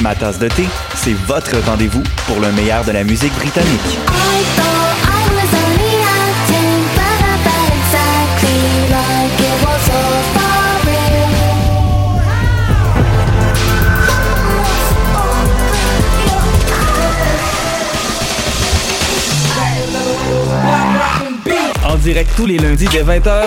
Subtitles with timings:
[0.00, 0.64] Ma tasse de thé,
[0.94, 3.98] c'est votre rendez-vous pour le meilleur de la musique britannique.
[21.84, 23.44] En direct tous les lundis dès 20h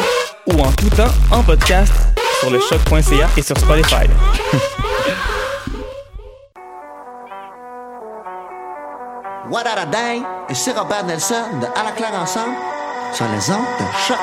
[0.47, 2.09] ou en tout temps en podcast
[2.40, 4.08] sur le choc.ca et sur Spotify.
[9.50, 10.24] What a dang?
[10.50, 12.56] Ici Robert Nelson de À la claire ensemble
[13.13, 14.18] sur les ondes de choc.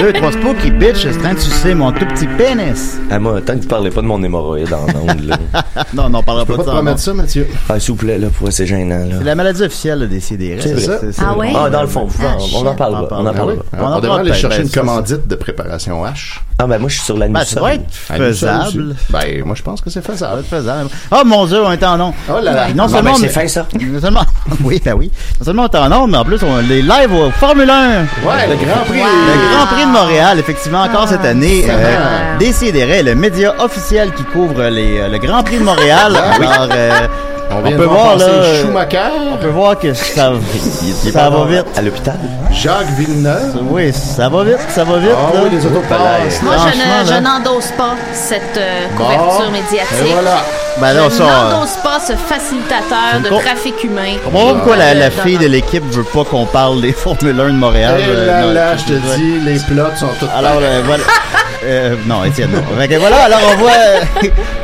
[0.00, 2.98] Deux, trois spooky bitch, c'est train de sucer mon tout petit pénis.
[3.10, 5.36] Ah, moi, tant que tu parlais pas de mon hémorroïde en ondes, là.
[5.94, 6.70] non, non, on parlera pas de pas ça.
[6.70, 7.48] te promettre ça, Mathieu.
[7.68, 9.16] Ah, s'il vous plaît, là, pour c'est gênant, là.
[9.18, 10.62] C'est la maladie officielle des CDR.
[10.62, 10.98] C'est vrai.
[11.20, 11.52] Ah ouais?
[11.56, 13.16] Ah, dans le fond, Ah, on en parle pas.
[13.18, 13.56] On en Ah parle oui?
[13.70, 13.78] pas.
[13.78, 16.40] On en On, devrait parle aller chercher ben, une ça, commandite de préparation H.
[16.60, 17.46] Ah, ben, moi, je suis sur la Ben, nuit.
[17.46, 18.96] ça doit être ça faisable.
[19.10, 20.40] Ben, moi, je pense que c'est Ça faisable.
[20.40, 20.90] être faisable.
[21.12, 22.12] Oh mon dieu, on est en nom.
[22.28, 22.68] Oh là là.
[22.74, 23.66] Non seulement ben, on c'est est- fin, ça.
[23.80, 24.24] Non seulement,
[24.64, 25.10] oui, ben oui.
[25.40, 28.00] Non seulement on est en nombre, mais en plus, on les live au Formule 1.
[28.00, 28.98] Ouais, le Grand Prix.
[28.98, 31.66] Le Grand Prix de Montréal, effectivement, encore cette année.
[31.68, 36.16] Euh, Décideret, le média officiel qui couvre les, euh, le Grand Prix de Montréal.
[36.16, 36.90] Alors, euh,
[37.50, 38.98] On peut voir, là, euh, Schumacher,
[39.32, 40.32] on peut voir que ça,
[41.12, 41.64] ça va vite.
[41.76, 42.16] À l'hôpital?
[42.52, 43.58] Jacques Villeneuve.
[43.70, 45.10] Oui, ça va vite, ça va vite.
[45.16, 45.40] Ah là.
[45.44, 46.42] oui, les autos passent.
[46.42, 49.04] Moi, je Franchement, ne- n'endosse pas cette euh, Bon.
[49.04, 50.06] couverture médiatique.
[50.06, 50.36] Et voilà.
[50.80, 54.14] Ben là, je ça, euh, n'endosse pas ce facilitateur de trafic humain.
[54.24, 57.52] Pas pourquoi la, la fille de l'équipe veut pas qu'on parle des Formule 1 de
[57.52, 57.94] Montréal.
[57.98, 61.02] Et euh, là, non, là, je te dis, les plots sont tous Alors euh, voilà.
[61.64, 62.62] Euh, non, Étienne, non.
[62.78, 63.70] Fait que voilà, alors on voit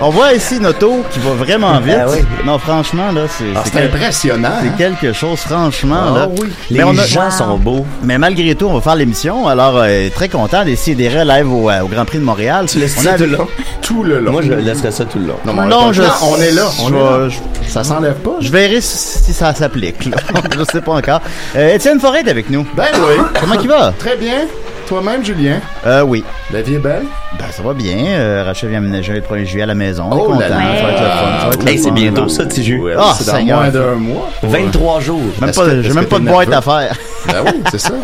[0.00, 1.97] on voit ici une auto qui va vraiment vite.
[2.00, 2.19] Ah oui.
[2.44, 4.48] Non, franchement là, c'est Ah, c'est impressionnant.
[4.63, 4.72] c'est hein?
[4.78, 6.28] quelque chose franchement Ah là.
[6.41, 6.48] oui.
[6.71, 7.84] Les Mais on a- gens sont beaux.
[8.03, 9.48] Mais malgré tout, on va faire l'émission.
[9.48, 12.66] Alors euh, très content d'essayer des live au, euh, au Grand Prix de Montréal.
[12.68, 13.48] Tu laisses ça tout le long?
[13.83, 14.33] Tout le long.
[14.33, 15.36] Moi, je laisserais ça tout le long.
[15.45, 16.66] Non, mais on, Non, je- on est là.
[16.80, 17.28] On je est là.
[17.28, 18.36] je- Ça s'enlève pas.
[18.41, 20.04] Je verrai si si ça s'applique.
[20.07, 20.16] là.
[20.59, 21.21] je sais pas encore.
[21.57, 22.65] Euh, Étienne Forêt est avec nous.
[22.77, 23.22] Ben oui.
[23.41, 23.92] Comment il va?
[23.98, 24.47] Très bien.
[24.86, 25.60] Toi-même, Julien?
[25.86, 26.25] Euh, oui.
[26.53, 27.04] La vie est belle?
[27.39, 27.97] Ben, ça va bien.
[28.07, 30.04] Euh, Rachel vient aménager le 1er juillet à la maison.
[30.10, 30.41] On est Oh content.
[30.41, 30.57] là là.
[30.57, 31.39] Ça va être le fun.
[31.41, 32.83] Ça va être le Hey, c'est bientôt ça, Tiju.
[32.98, 34.31] Ah, c'est dans moins d'un mois.
[34.42, 35.22] 23 jours.
[35.41, 36.97] Même pas, j'ai même pas de boîte à faire.
[37.28, 37.92] Ben oui, c'est ça.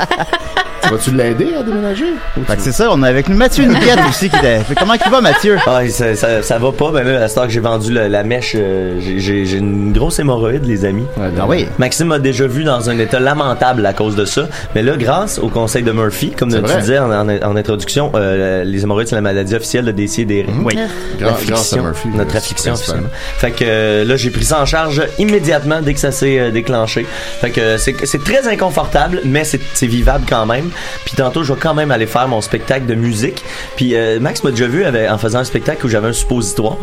[0.91, 2.07] Vas-tu l'aider à déménager?
[2.47, 4.59] Fait que c'est ça, on a avec nous Mathieu Niquette aussi qui était.
[4.61, 5.57] Fait comment il va Mathieu?
[5.67, 8.23] Ah, ça, ça, ça va pas, ben là, à ce temps que j'ai vendu la
[8.25, 11.07] mèche, euh, j'ai- j'ai j'ai une grosse hémorroïde, les amis.
[11.19, 11.67] Ah oui.
[11.79, 14.49] Maxime m'a déjà vu dans un état lamentable à cause de ça.
[14.75, 16.81] Mais là, grâce au conseil de Murphy, comme tu vrai.
[16.81, 20.47] disais en, en- en introduction, euh, les hémorroïdes, c'est la maladie officielle de DCDR.
[20.65, 20.75] Oui.
[20.75, 20.89] Gra-
[21.21, 22.09] L'affliction, grâce à Murphy.
[22.09, 23.07] Notre euh, affliction, principalement.
[23.07, 23.37] officiellement.
[23.39, 26.51] Fait que euh, là, j'ai pris ça en charge immédiatement dès que ça s'est euh,
[26.51, 27.07] déclenché.
[27.41, 30.71] Fait que euh, c'est c'est très inconfortable, mais c'est c'est vivable quand même.
[31.05, 33.43] Puis tantôt, je vais quand même aller faire mon spectacle de musique.
[33.77, 36.77] Puis euh, Max m'a déjà vu avec- en faisant un spectacle où j'avais un suppositoire.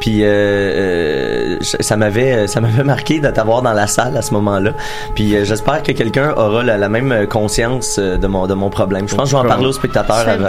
[0.00, 4.32] Puis euh, euh, ça m'avait ça m'avait marqué de t'avoir dans la salle à ce
[4.34, 4.72] moment-là.
[5.14, 8.70] Puis euh, j'espère que quelqu'un aura la, la même conscience euh, de mon de mon
[8.70, 9.08] problème.
[9.08, 10.48] Je pense que je vais en parler aux spectateurs Ça, avant.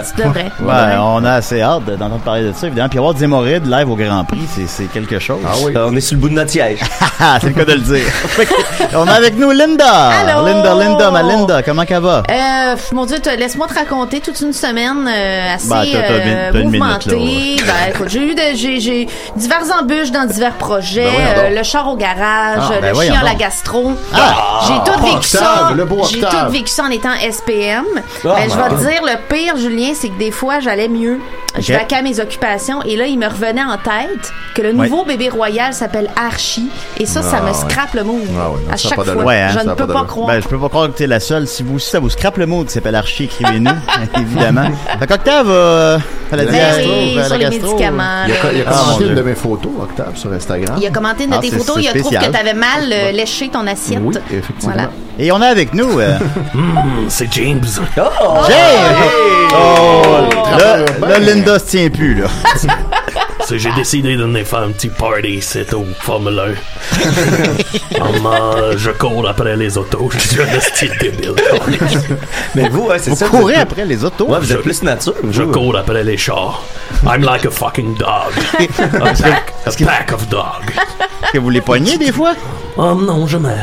[0.60, 2.88] Ben, on a assez hâte d'entendre parler de ça, évidemment.
[2.88, 5.38] Puis avoir des hémorroïdes live au Grand Prix, c'est- c'est quelque chose.
[5.46, 5.72] Ah oui.
[5.76, 6.80] Euh, on est sur le bout de notre siège.
[7.40, 8.04] C'est le cas de le dire.
[8.94, 9.86] On a avec nous Linda.
[10.10, 10.46] Allô?
[10.46, 12.22] Linda, Linda, Linda, comment qu'elle va?
[12.30, 17.56] Euh, mon Dieu, laisse-moi te raconter toute une semaine euh, assez Ben, une- euh, mouvementée.
[17.66, 21.04] ben, écoute, j'ai eu de- j'ai, j'ai divers embûches dans divers projets.
[21.04, 23.92] Ben, euh, le char au garage, Ah, ben, le voyons chien à la gastro.
[24.14, 24.60] Ah!
[24.68, 25.70] j'ai tout vécu ça.
[26.10, 27.84] J'ai tout vécu ça en étant SPM.
[28.24, 31.20] Oh ben, je vais te dire, le pire, Julien, c'est que des fois, j'allais mieux.
[31.58, 35.04] Je vaquais à mes occupations et là, il me revenait en tête que le nouveau
[35.04, 36.68] bébé royal s'appelle Archie.
[36.98, 37.54] Et ça, ça Ah, me ouais.
[37.54, 39.22] scrape le mood Ah ouais, à ça chaque fois.
[39.24, 40.26] Ouais, hein, je ne peux pas croire.
[40.28, 41.46] Ben, je peux pas croire que t'es la seule.
[41.46, 43.70] Si vous aussi, ça vous scrape le mot qui s'appelle Archie, écrivez-nous,
[44.20, 44.68] évidemment.
[44.98, 45.98] Fait qu'Octave, euh,
[46.32, 48.24] elle a dit Ben gastro, oui, la sur les gastro, médicaments.
[48.26, 48.52] Il a, là.
[48.52, 50.76] il a Ah, commenté une de mes photos, Octave, sur Instagram.
[50.80, 53.10] Il a commenté une de Ah, tes photos, il a trouvé que t'avais mal euh,
[53.12, 54.00] léché ton assiette.
[54.02, 54.74] Oui, effectivement.
[55.18, 56.18] Et on a avec nous euh,
[57.08, 57.62] C'est James.
[57.96, 58.38] Oh!
[58.48, 58.96] James!
[59.52, 60.02] Oh!
[60.58, 60.78] Là,
[61.08, 62.26] là, Linda se tient plus, là.
[63.56, 68.00] J'ai décidé de venir faire un petit party, c'est au Formule 1.
[68.00, 71.34] Hum, euh, je cours après les autos, je suis un style débile.
[72.54, 73.26] Mais vous, c'est Vous ça.
[73.28, 74.26] courez êtes- après les autos.
[74.28, 75.14] Ouais, vous êtes plus nature.
[75.30, 75.52] Je vous.
[75.52, 76.62] cours après les chars.
[77.06, 78.32] I'm like a fucking dog.
[78.58, 78.66] A
[79.14, 80.70] pack, a pack of dogs.
[81.22, 82.32] Est-ce que vous les pognez des fois?
[82.76, 83.54] Oh non, jamais.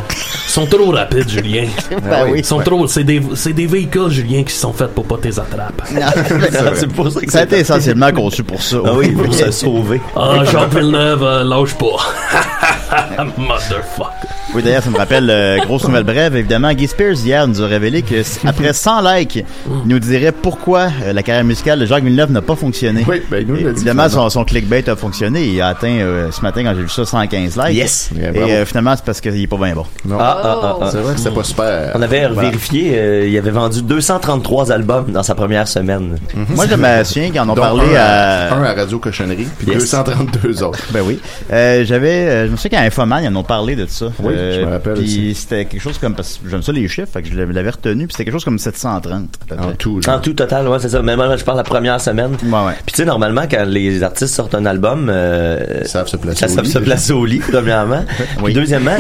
[0.48, 1.66] Ils sont trop rapides, Julien.
[2.10, 2.40] Ben oui.
[2.40, 2.88] Ils sont trop.
[2.88, 5.82] C'est des, c'est des véhicules, Julien, qui sont faits pour pas tes attrapes.
[6.76, 8.78] C'est pour ça que Ça a été essentiellement conçu pour ça.
[8.86, 10.02] Ah oui, pour se sauver.
[10.16, 11.98] Ah, Jacques Villeneuve, euh, lâche pas.
[13.38, 14.28] Motherfucker.
[14.54, 16.74] Oui, d'ailleurs, ça me rappelle, euh, grosse nouvelle brève, évidemment.
[16.74, 19.46] Guy Spears, hier, nous a révélé que s- après 100 likes, il
[19.90, 23.06] nous dirait pourquoi euh, la carrière musicale de Jacques Villeneuve n'a pas fonctionné.
[23.08, 25.46] Oui, ben, il nous dit, Évidemment, son, son clickbait a fonctionné.
[25.46, 27.78] Il a atteint, euh, ce matin, quand j'ai vu ça, 115 likes.
[27.78, 28.10] Yes.
[28.14, 29.86] Et euh, finalement, c'est parce qu'il est pas bien bon.
[30.06, 30.18] Non.
[30.20, 30.90] Ah, ah, ah, ah.
[30.92, 31.92] C'est vrai que c'était pas super.
[31.96, 32.42] On avait Voilà.
[32.50, 36.18] vérifié, euh, il avait vendu 233 albums dans sa première semaine.
[36.56, 38.54] Moi, je me souviens qu'ils en ont Dont parlé un, à...
[38.56, 39.80] un à Radio Cochonnerie, puis Yes.
[39.80, 40.80] 232 autres.
[40.94, 41.20] Ben oui.
[41.52, 44.08] Euh, j'avais, euh, je me souviens qu'à Infoman, ils en ont parlé de ça.
[44.20, 46.88] Oui, Euh, je me rappelle Puis c'était quelque chose comme, parce que j'aime ça les
[46.88, 49.30] chiffres, fait que je l'avais retenu, puis c'était quelque chose comme 730.
[49.52, 50.16] à peu En tout, genre.
[50.16, 51.02] En tout total, ouais, c'est ça.
[51.02, 52.32] Mais moi, je parle la première semaine.
[52.44, 52.74] Ouais, ouais.
[52.86, 56.40] Puis tu sais, normalement, quand les artistes sortent un album, euh, Ils savent se placer
[56.40, 58.04] ça au savent lit, se placer au lit, premièrement.
[58.38, 58.46] Oui.
[58.46, 58.91] Puis deuxièmement,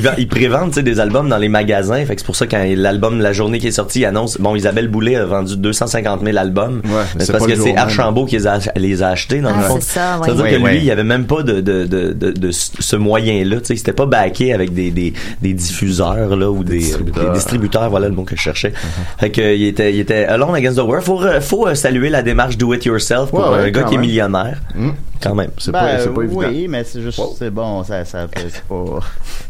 [0.00, 2.04] va- prévendent tu sais, des albums dans les magasins.
[2.04, 4.54] Fait que c'est pour ça quand l'album, la journée qui est sortie, il annonce, bon,
[4.56, 6.82] Isabelle Boulet a vendu 250 000 albums.
[6.84, 9.50] Ouais, Mais c'est parce pas que c'est Archambault qui les a, les a achetés, dans
[9.50, 9.78] Ah, le fond.
[9.80, 10.28] c'est ça, ouais.
[10.30, 12.50] veut dire Oui, que lui, il y avait même pas de, de, de, de, de
[12.52, 13.76] ce moyen-là, tu sais.
[13.76, 15.12] C'était pas backé avec des, des,
[15.42, 17.24] des diffuseurs, là, ou des, distributeurs.
[17.30, 18.70] des distributeurs, voilà le mot que je cherchais.
[18.70, 19.20] Uh-huh.
[19.20, 21.04] Fait que, il était, il était alone against the world.
[21.04, 23.82] Faut, re- faut euh, saluer la démarche do it yourself pour Ouais, ouais, un gars
[23.84, 24.58] qui est millionnaire.
[24.74, 24.90] Hmm.
[25.22, 25.50] Quand même.
[25.58, 26.38] C'est Ben, pas, pas évident.
[26.48, 28.84] Oui, mais c'est juste, c'est bon, ça, ça, c'est pas.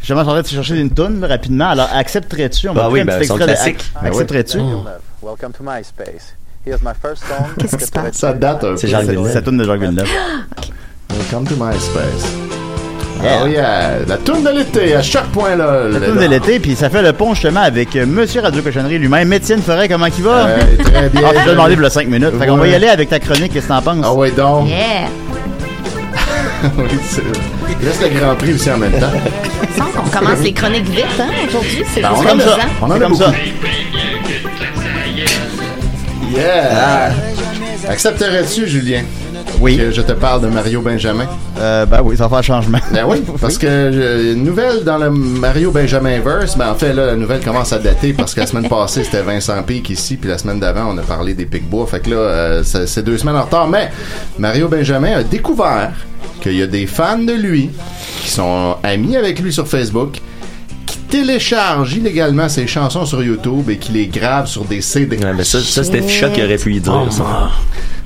[0.00, 1.68] Justement, je en train de chercher une toune, rapidement.
[1.70, 2.68] Alors, accepterais-tu?
[2.68, 4.06] On va Bah écouter oui, un ben, petit extrait de- Ben.
[4.08, 4.58] Accepterais-tu?
[5.22, 6.34] Welcome to MySpace.
[6.64, 7.46] Here's my first song.
[7.58, 8.14] Qu'est-ce qui se passe?
[8.14, 8.76] Ça date un peu.
[8.76, 9.32] C'est Jacques C'est Villeneuve.
[9.32, 10.08] sa toune de Jacques Villeneuve.
[11.10, 12.32] Welcome to MySpace.
[13.22, 13.40] Yeah.
[13.42, 15.88] Oh yeah, la tourne de l'été à chaque point là.
[15.88, 18.98] La toune de l'été, puis ça fait le pont justement avec euh, Monsieur Radio Cochonnerie
[18.98, 19.32] lui-même.
[19.32, 20.44] Étienne Forêt, comment il va?
[20.44, 21.22] Ouais, très bien.
[21.24, 22.38] Ah, je t'ai demandé pour le 5 minutes.
[22.38, 22.76] Fait qu'on va y Ouais.
[22.76, 24.04] aller avec ta chronique, qu'est-ce que t'en penses?
[24.04, 24.68] Ah ouais donc.
[24.68, 25.08] Yeah!
[26.78, 27.22] Oui, c'est-
[27.80, 29.10] Il reste le Grand Prix aussi en même temps.
[29.62, 31.82] Il semble qu'on commence les chroniques vite, hein, aujourd'hui.
[31.92, 32.52] C'est Ben, on juste comme ça.
[32.54, 32.68] amusant.
[32.82, 33.24] On en a comme beaucoup.
[33.24, 33.32] ça.
[36.34, 37.12] Yeah!
[37.88, 39.02] Accepterais-tu, Julien,
[39.60, 39.76] Oui.
[39.76, 41.26] que je te parle de Mario Benjamin?
[41.58, 42.78] Euh, ben oui, ça va faire changement.
[42.92, 46.92] Ben oui, parce que euh, une nouvelle dans le Mario Benjamin verse, ben en fait
[46.92, 50.16] là la nouvelle commence à dater parce que la semaine passée c'était Vincent Pic ici,
[50.16, 53.18] puis la semaine d'avant on a parlé des Picbois, fait que là euh, c'est deux
[53.18, 53.90] semaines en retard, mais
[54.38, 55.92] Mario Benjamin a découvert
[56.40, 57.70] qu'il y a des fans de lui
[58.22, 60.20] qui sont amis avec lui sur Facebook
[60.84, 65.16] qui téléchargent illégalement ses chansons sur YouTube et qui les gravent sur des CD.
[65.18, 66.92] Ouais, mais ça, ça c'était Ficha qui aurait pu y dire.
[67.06, 67.50] Oh, ça.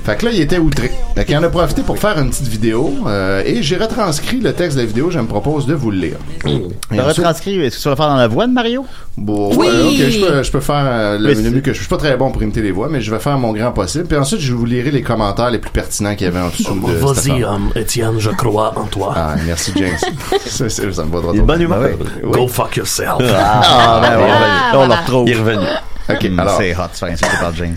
[0.04, 0.90] Fait que là, il était outré.
[1.14, 4.52] Fait qu'il en a profité pour faire une petite vidéo euh, et j'ai retranscrit le
[4.52, 5.10] texte de la vidéo.
[5.10, 6.16] Je me propose de vous le lire.
[6.46, 6.62] Et
[6.96, 8.86] T'as retranscrit, est-ce que tu vas le faire dans la voix de Mario?
[9.16, 9.66] Bon, Oui!
[9.68, 12.16] ok, je peux, je peux faire euh, le, mieux que je, je suis pas très
[12.16, 14.06] bon pour imiter les voix, mais je vais faire mon grand possible.
[14.06, 16.62] Puis ensuite, je vous lirai les commentaires les plus pertinents qu'il y avait en dessous
[16.62, 19.12] de cette Vas-y, um, Étienne, je crois en toi.
[19.16, 19.96] Ah, merci James.
[20.46, 21.66] ça, ça me va droit Il est de.
[21.66, 22.30] Ben.
[22.30, 23.20] Go fuck yourself.
[23.20, 24.28] Ah, ben oui.
[24.28, 25.28] Là, on le retrouve.
[25.28, 25.66] Il est revenu.
[26.14, 26.56] Ok, alors.
[26.58, 27.76] C'est hot, de se faire insulter par James.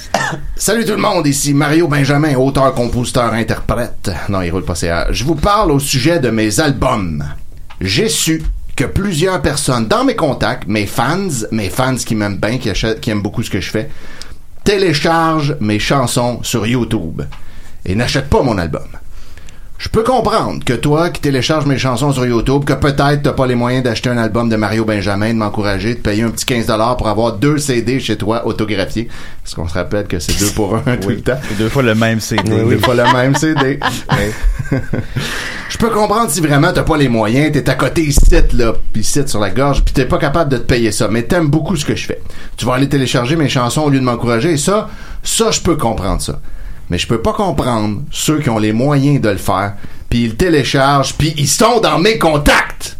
[0.56, 4.12] Salut tout le monde, ici Mario Benjamin, auteur, compositeur, interprète.
[4.30, 5.08] Non, il roule pas CA.
[5.12, 7.24] Je vous parle au sujet de mes albums.
[7.82, 8.44] J'ai su
[8.76, 13.00] que plusieurs personnes dans mes contacts, mes fans, mes fans qui m'aiment bien, qui, achètent-
[13.00, 13.90] qui aiment beaucoup ce que je fais,
[14.64, 17.22] téléchargent mes chansons sur YouTube
[17.86, 18.88] et n'achètent pas mon album.
[19.84, 23.46] Je peux comprendre que toi qui télécharges mes chansons sur YouTube, que peut-être t'as pas
[23.46, 26.96] les moyens d'acheter un album de Mario Benjamin, de m'encourager, de payer un petit 15$
[26.96, 29.10] pour avoir deux CD chez toi autographiés.
[29.44, 31.38] Parce qu'on se rappelle que c'est deux pour un tout le temps.
[31.58, 32.50] Deux fois le même CD.
[32.50, 33.78] Deux fois le même CD.
[35.70, 38.22] Je peux comprendre si vraiment t'as pas les moyens, t'es à côté ici,
[38.54, 41.24] là, pis ici sur la gorge, pis t'es pas capable de te payer ça, mais
[41.24, 42.22] t'aimes beaucoup ce que je fais.
[42.56, 44.88] Tu vas aller télécharger mes chansons au lieu de m'encourager, et ça,
[45.24, 46.40] ça, je peux comprendre ça.
[46.94, 49.74] Mais je peux pas comprendre ceux qui ont les moyens de le faire,
[50.12, 53.00] puis ils le téléchargent, puis ils sont dans mes contacts.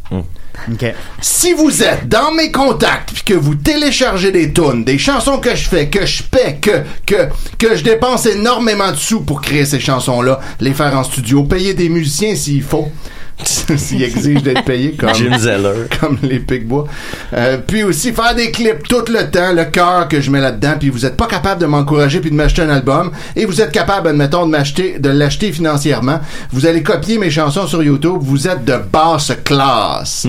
[1.22, 5.56] Si vous êtes dans mes contacts puis que vous téléchargez des tunes, des chansons que
[5.56, 9.66] je fais, que je paie, que que que je dépense énormément de sous pour créer
[9.66, 12.92] ces chansons-là, les faire en studio, payer des musiciens s'il faut.
[13.78, 15.88] S'ils exigent d'être payés comme Jim Zeller.
[16.00, 16.86] comme les Picbois.
[17.34, 20.76] Euh, puis aussi faire des clips tout le temps, le cœur que je mets là-dedans,
[20.80, 23.72] puis vous êtes pas capable de m'encourager puis de m'acheter un album, et vous êtes
[23.72, 26.20] capable, admettons, de m'acheter, de l'acheter financièrement.
[26.52, 30.26] Vous allez copier mes chansons sur YouTube, vous êtes de basse classe.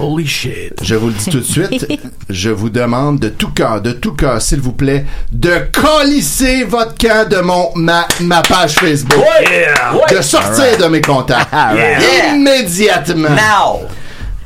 [0.00, 0.72] Holy shit.
[0.82, 1.86] Je vous le dis tout de suite,
[2.30, 6.94] je vous demande de tout cœur, de tout cœur, s'il vous plaît, de colisser votre
[6.96, 9.24] camp de mon ma, ma page Facebook.
[9.50, 10.16] Yeah.
[10.16, 11.48] De sortir de mes contacts.
[11.74, 12.34] Yeah.
[12.34, 13.30] Immédiatement.
[13.30, 13.86] Now.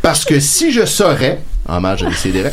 [0.03, 2.45] Parce que si je saurais, hommage à décider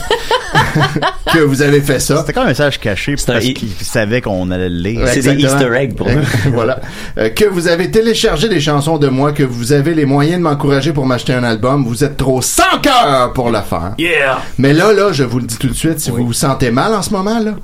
[1.34, 2.18] que vous avez fait ça.
[2.18, 5.02] C'était comme un message caché parce un- qu'il savait qu'on allait le lire.
[5.02, 6.10] Ouais, exactement.
[6.54, 6.80] voilà.
[7.18, 10.44] Euh, que vous avez téléchargé des chansons de moi, que vous avez les moyens de
[10.44, 13.94] m'encourager pour m'acheter un album, vous êtes trop sans cœur pour le faire.
[13.98, 14.42] Yeah.
[14.58, 16.94] Mais là, là, je vous le dis tout de suite, si vous vous sentez mal
[16.94, 17.56] en ce moment, là,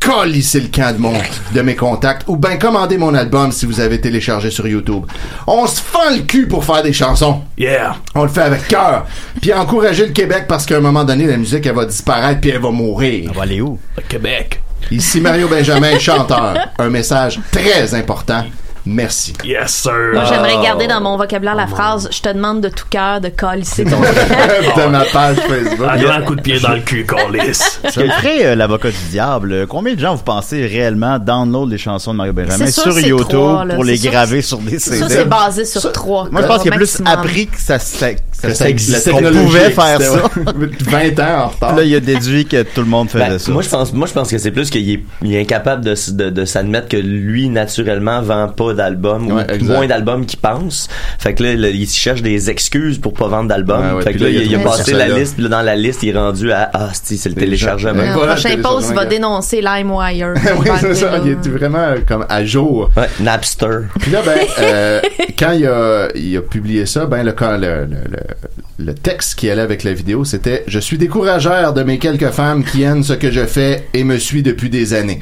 [0.00, 1.12] colissez le camp de, mon,
[1.52, 5.04] de mes contacts ou ben commandez mon album si vous avez téléchargé sur YouTube.
[5.46, 7.42] On se fend le cul pour faire des chansons.
[7.58, 7.96] Yeah.
[8.14, 9.06] On le fait avec cœur.
[9.40, 12.50] Puis encourager le Québec parce qu'à un moment donné, la musique, elle va disparaître puis
[12.50, 13.30] elle va mourir.
[13.34, 13.78] On va aller où?
[13.96, 14.62] Le Québec.
[14.90, 16.54] Ici Mario Benjamin, chanteur.
[16.78, 18.44] Un message très important.
[18.92, 19.32] Merci.
[19.44, 19.92] Yes, sir.
[20.12, 23.28] Moi, j'aimerais garder dans mon vocabulaire la phrase Je te demande de tout cœur de
[23.28, 24.00] colisser ton
[24.80, 25.88] de ma page Facebook.
[25.88, 27.40] Un grand coup de pied dans le cul, Colis.
[27.88, 31.70] Ce que ferait euh, l'avocat du diable, euh, combien de gens vous pensez réellement download
[31.70, 33.38] les chansons de Mario Benjamin sur YouTube
[33.74, 35.04] pour les graver sur des Ça, CD?
[35.08, 36.28] c'est basé sur trois.
[36.32, 39.70] Moi, je pense qu'il a plus appris que ça, ça, que ça, ça qu'on pouvait
[39.70, 40.22] faire ça.
[40.56, 41.76] ouais, 20 ans en retard.
[41.76, 43.52] Là, il a déduit que tout le monde faisait Ben, ça.
[43.52, 46.30] moi je pense moi je pense que c'est plus qu'il est, il est incapable de,
[46.30, 49.74] de s'admettre que lui naturellement vend pas d'albums Ouais, ou exact.
[49.74, 50.88] moins d'albums qu'il pense.
[51.18, 53.80] Fait que là, là, il cherche des excuses pour pas vendre d'albums.
[53.80, 55.18] Ouais, ouais, fait que là, là, il, a passé la là.
[55.18, 57.92] liste, puis là, dans la liste, il est rendu à ah c'est c'est le téléchargement.
[58.02, 60.34] Le prochain post va dénoncer LimeWire.
[60.58, 61.20] oui, c'est ça.
[61.24, 62.90] Il est vraiment euh, comme à jour.
[62.96, 63.80] Ouais, Napster.
[64.00, 65.00] Puis là, ben, euh,
[65.38, 69.34] quand il a, il a publié ça, ben, le, quand le, le, le, le texte
[69.34, 73.04] qui allait avec la vidéo, c'était «Je suis décourageur de mes quelques femmes qui aiment
[73.04, 75.20] ce que je fais et me suivent depuis des années.»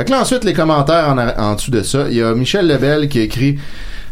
[0.00, 2.32] Fait que là, ensuite, les commentaires en, a- en dessous de ça, il y a
[2.34, 3.58] Michel Lebel qui écrit,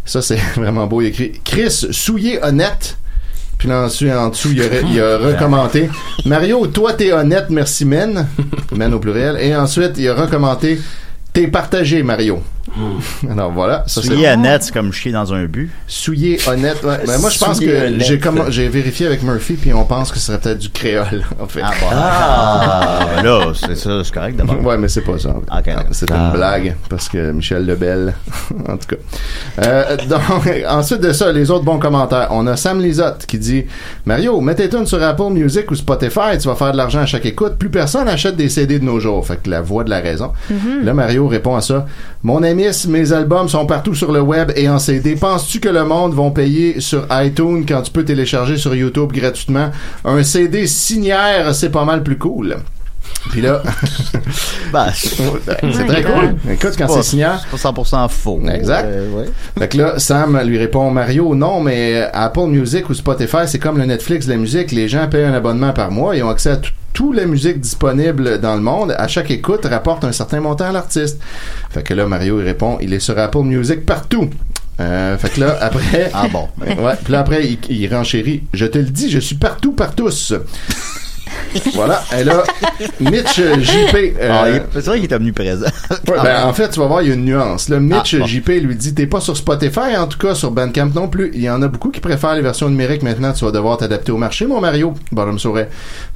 [0.04, 2.99] ça c'est vraiment beau, il écrit «Chris, souillé honnête».
[3.59, 5.88] Puis là, ensuite, en dessous, il a, il a recommenté
[6.26, 8.26] «Mario, toi t'es honnête, merci men».
[8.76, 9.38] Men au pluriel.
[9.40, 10.78] Et ensuite, il a recommenté
[11.33, 12.42] «T'es partagé, Mario».
[13.31, 15.71] Alors voilà, ça c'est Souiller net, c'est comme chier dans un but.
[15.87, 16.83] Souillé honnête.
[16.83, 16.99] Ouais.
[17.07, 18.51] Ben, moi, je pense que honnête.
[18.51, 21.61] j'ai vérifié avec Murphy, puis on pense que ce serait peut-être du créole, en fait.
[21.65, 21.87] Ah, bon.
[21.93, 24.65] Ah, ben là, c'est ça, c'est correct d'abord.
[24.65, 25.29] Ouais, mais c'est pas ça.
[25.29, 25.43] Non.
[25.93, 26.31] C'est Ah.
[26.33, 28.15] une blague, parce que Michel Lebel,
[28.69, 28.97] en tout cas.
[29.65, 30.21] Euh, donc,
[30.69, 32.29] ensuite de ça, les autres bons commentaires.
[32.31, 33.65] On a Sam Lizotte qui dit
[34.07, 37.07] Mario, mets tes tunes sur Apple Music ou Spotify, tu vas faire de l'argent à
[37.07, 37.55] chaque écoute.
[37.59, 39.27] Plus personne achète des CD de nos jours.
[39.27, 40.33] Fait que la voix de la raison.
[40.83, 41.87] Là, Mario répond à ça.
[42.23, 42.58] Mon ami,
[42.88, 45.15] mes albums sont partout sur le web et en CD.
[45.15, 49.71] Penses-tu que le monde vont payer sur iTunes quand tu peux télécharger sur YouTube gratuitement?
[50.05, 52.57] Un CD signaire, c'est pas mal plus cool.
[53.31, 53.62] Puis là,
[54.73, 56.37] Ben, c'est très cool.
[56.50, 58.41] Écoute, quand c'est signaire, c'est pas 100% faux.
[58.53, 58.87] Exact.
[58.87, 59.27] Euh, ouais.
[59.57, 63.79] fait que là, Sam lui répond Mario, non, mais Apple Music ou Spotify, c'est comme
[63.79, 64.73] le Netflix de la musique.
[64.73, 67.61] Les gens payent un abonnement par mois et ont accès à tout, toutes les musiques
[67.61, 71.21] disponibles dans le monde, à chaque écoute, rapporte un certain montant à l'artiste.
[71.71, 74.28] Fait que là, Mario, il répond, il est sur Apple Music partout.
[74.81, 76.11] Euh, fait que là, après...
[76.12, 76.49] Ah bon.
[76.61, 78.43] Ouais, puis là, après, il, il renchérit.
[78.52, 80.35] Je te le dis, je suis partout par tous.
[81.75, 82.02] voilà.
[82.18, 82.42] Et là,
[83.00, 83.95] Mitch JP.
[84.21, 85.66] euh, Ah, il- c'est vrai qu'il est omniprésent.
[86.07, 87.68] Ouais, ben, en fait, tu vas voir, il y a une nuance.
[87.68, 88.26] Là, Mitch Ah, bon.
[88.26, 91.30] JP lui dit T'es pas sur Spotify, en tout cas sur Bandcamp non plus.
[91.35, 93.33] Il y en a beaucoup qui préfèrent les versions numériques maintenant.
[93.33, 94.95] Tu vas devoir t'adapter au marché, mon Mario.
[95.12, 95.64] Bonhomme sourit.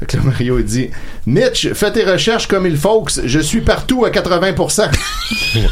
[0.01, 0.91] Fait que là, Mario, il dit
[1.27, 3.05] Mitch, fais tes recherches comme il faut.
[3.25, 4.83] Je suis partout à 80%.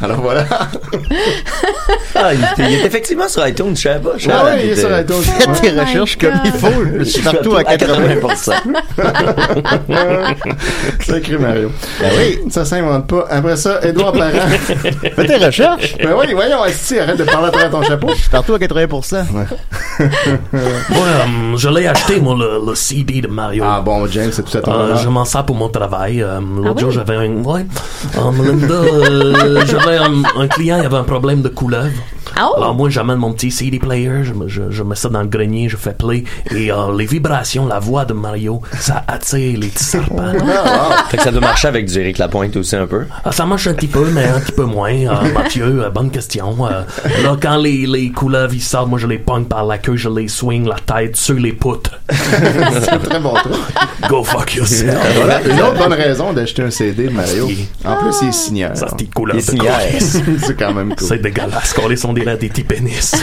[0.00, 0.46] Alors voilà.
[2.16, 4.12] Ah, il, est- il est effectivement sur iTunes, je savais pas.
[4.16, 5.54] je Ouais, savais ouais, il est était- sur iTunes.
[5.54, 6.68] Fais tes recherches comme il faut.
[6.98, 8.52] Je suis partout à 80%.
[11.00, 11.70] Sacré Mario.
[12.00, 12.38] Ben oui.
[12.50, 13.26] Ça s'invente pas.
[13.30, 14.48] Après ça, Edouard Parent.
[15.16, 15.96] Fais tes recherches.
[15.98, 18.08] ben oui, voyons, Asti, arrête de parler à travers ton chapeau.
[18.14, 19.24] Je suis partout à 80%.
[19.32, 19.44] Ouais,
[20.00, 23.64] euh, je l'ai acheté, moi, le, le CD de Mario.
[23.66, 26.22] Ah bon, James, c'est tout à ton Euh, je m'en sers pour mon travail.
[26.22, 26.94] Euh, L'autre Ah jour, oui?
[26.94, 27.42] j'avais un...
[27.42, 27.66] Ouais.
[28.16, 31.90] Euh, Melinda, euh, j'avais un, un client, il avait un problème de couleuvre.
[32.36, 32.56] Ah oh!
[32.56, 35.68] Alors moi, j'amène mon petit CD player, je, je, je mets ça dans le grenier,
[35.68, 39.84] je fais play, et euh, les vibrations, la voix de Mario, ça attire les petits
[39.84, 40.32] serpents.
[41.10, 43.04] Fait que ça doit marcher avec du Eric Lapointe aussi un peu.
[43.24, 44.92] Ah, ça marche un petit peu, mais un petit peu moins.
[44.92, 46.66] Euh, Mathieu, euh, bonne question.
[46.66, 46.82] Euh,
[47.22, 50.08] là, quand les, les couleuvres, ils sortent, moi, je les pogne par la queue, je
[50.08, 51.98] les swing la tête sur les poutres.
[52.10, 53.54] c'est un très bon truc.
[54.08, 54.94] Go fuck yourself.
[55.14, 57.48] Voilà, une autre bonne raison d'acheter un CD de Mario.
[57.84, 58.76] En plus, il est signeur.
[58.76, 59.78] Ça, c'est des couleurs Les de signères.
[59.78, 60.38] colis.
[60.44, 61.06] c'est quand même cool.
[61.08, 61.72] C'est dégueulasse.
[61.72, 63.14] Coller sont des, des petits pénis.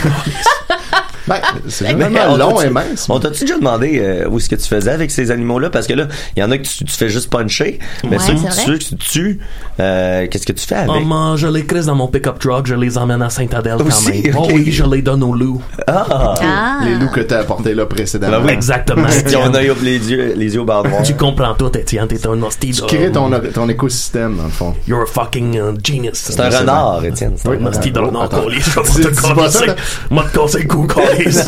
[1.28, 1.36] Ben,
[1.68, 3.06] c'est Mais vraiment on long et mince.
[3.08, 5.70] On t'a-tu déjà demandé euh, où est-ce que tu faisais avec ces animaux-là?
[5.70, 8.34] Parce que là, il y en a que tu, tu fais juste puncher, mais ceux,
[8.78, 9.40] que tu tues,
[9.80, 10.90] euh, qu'est-ce que tu fais avec?
[10.90, 14.22] Euh, je les crisse dans mon pick-up truck, je les emmène à Saint-Adèle quand Aussi,
[14.22, 14.36] même.
[14.36, 14.44] ok.
[14.48, 15.62] Oh oui, je les donne aux loups.
[15.86, 16.34] Ah!
[16.40, 16.78] Ah.
[16.84, 18.40] Les loups que t'as apportés là précédemment.
[18.40, 18.52] Ben oui.
[18.52, 19.06] Exactement.
[19.26, 20.66] Qui ont un œil au- les yeux, les yeux au.
[21.04, 22.70] Tu comprends tout, Étienne, t'es un hostie.
[22.72, 24.74] Tu crées ton, ton écosystème, dans le fond.
[24.86, 26.14] You're a fucking uh, genius.
[26.14, 27.34] C'est un renard, Étienne.
[27.36, 28.60] c'est un hostie de Oh, renard, colis.
[28.60, 29.66] Je vais te casser.
[30.10, 31.06] te le cou, colis.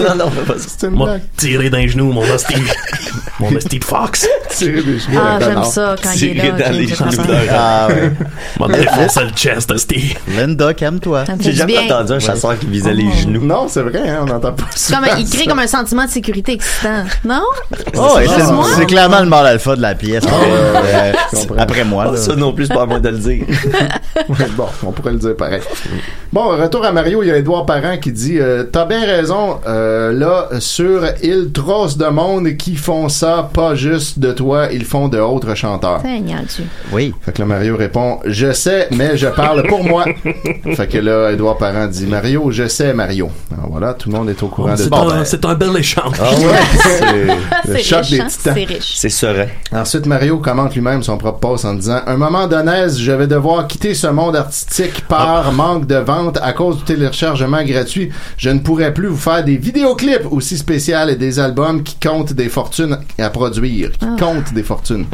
[0.09, 0.66] Non, non, fais pas ça.
[0.78, 1.23] C'est une Moi, blague.
[1.37, 2.54] tirer d'un genou, mon hostie.
[3.40, 4.26] mon hostie de fox.
[4.50, 6.68] Tirer des Ah, j'aime ça quand il est là.
[6.68, 7.11] dans les genoux
[7.50, 8.12] Ah ouais.
[8.59, 10.16] Moi, me défoncer le chest, hostie.
[10.37, 11.26] Linda, calme-toi.
[11.26, 13.44] Ça J'ai jamais entendu un chasseur qui visait les genoux.
[13.44, 15.50] Non, c'est vrai, hein, on n'entend pas souvent il crée ça.
[15.50, 17.04] comme un sentiment de sécurité excitant.
[17.25, 17.42] Non?
[17.97, 20.24] Oh, ça, c'est clairement le mâle alpha de la pièce.
[20.35, 21.57] Euh, je comprends.
[21.59, 22.05] après moi.
[22.07, 22.16] Là.
[22.16, 23.44] ça non plus, pas moi de le dire.
[24.57, 25.61] Bon, on pourrait le dire pareil.
[26.33, 29.54] Bon, retour à Mario, il y a Edouard Parent qui dit euh, T'as bien raison,
[29.67, 34.85] euh, là, sur il trosse de monde qui font ça, pas juste de toi, ils
[34.85, 36.03] font de autres chanteurs.
[36.93, 37.14] Oui.
[37.23, 40.05] Fait que là, Mario répond Je sais, mais je parle pour moi.
[40.77, 43.31] fait que là, Edouard Parent dit Mario, je sais, Mario.
[43.53, 45.55] Alors voilà, tout le monde est au courant de C'est Bon, un, ben, c'est un
[45.55, 46.17] bel échange.
[46.21, 46.59] ah ouais,
[46.99, 47.12] c'est
[47.71, 48.27] le C'est choc riche, des hein?
[48.29, 48.55] titans.
[48.57, 48.93] C'est riche.
[48.97, 49.47] C'est serein.
[49.73, 53.67] Ensuite, Mario commente lui-même son propre post en disant Un moment d'onèse, je vais devoir
[53.67, 58.11] quitter ce monde artistique par manque de vente à cause du téléchargement gratuit.
[58.37, 62.33] Je ne pourrai plus vous faire des vidéoclips aussi spéciaux et des albums qui comptent
[62.33, 63.92] des fortunes à produire.
[63.92, 65.07] Qui comptent des fortunes.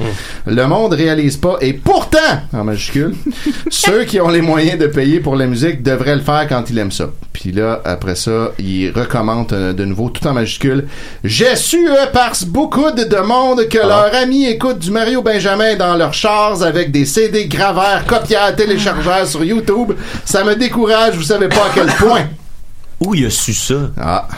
[0.46, 2.18] Le monde réalise pas et pourtant,
[2.52, 3.14] en majuscule,
[3.70, 6.78] ceux qui ont les moyens de payer pour la musique devraient le faire quand ils
[6.78, 7.10] aiment ça.
[7.32, 10.86] Puis là, après ça, il recommande euh, de nouveau tout en majuscule.
[11.24, 15.76] J'ai su euh, par beaucoup de, de monde que leurs amis écoutent du Mario Benjamin
[15.76, 19.92] dans leurs chars avec des CD graveurs, copieurs, téléchargeurs sur YouTube.
[20.24, 22.26] Ça me décourage, vous savez pas à quel point.
[23.00, 23.90] Où il a su ça?
[23.96, 24.28] Ah.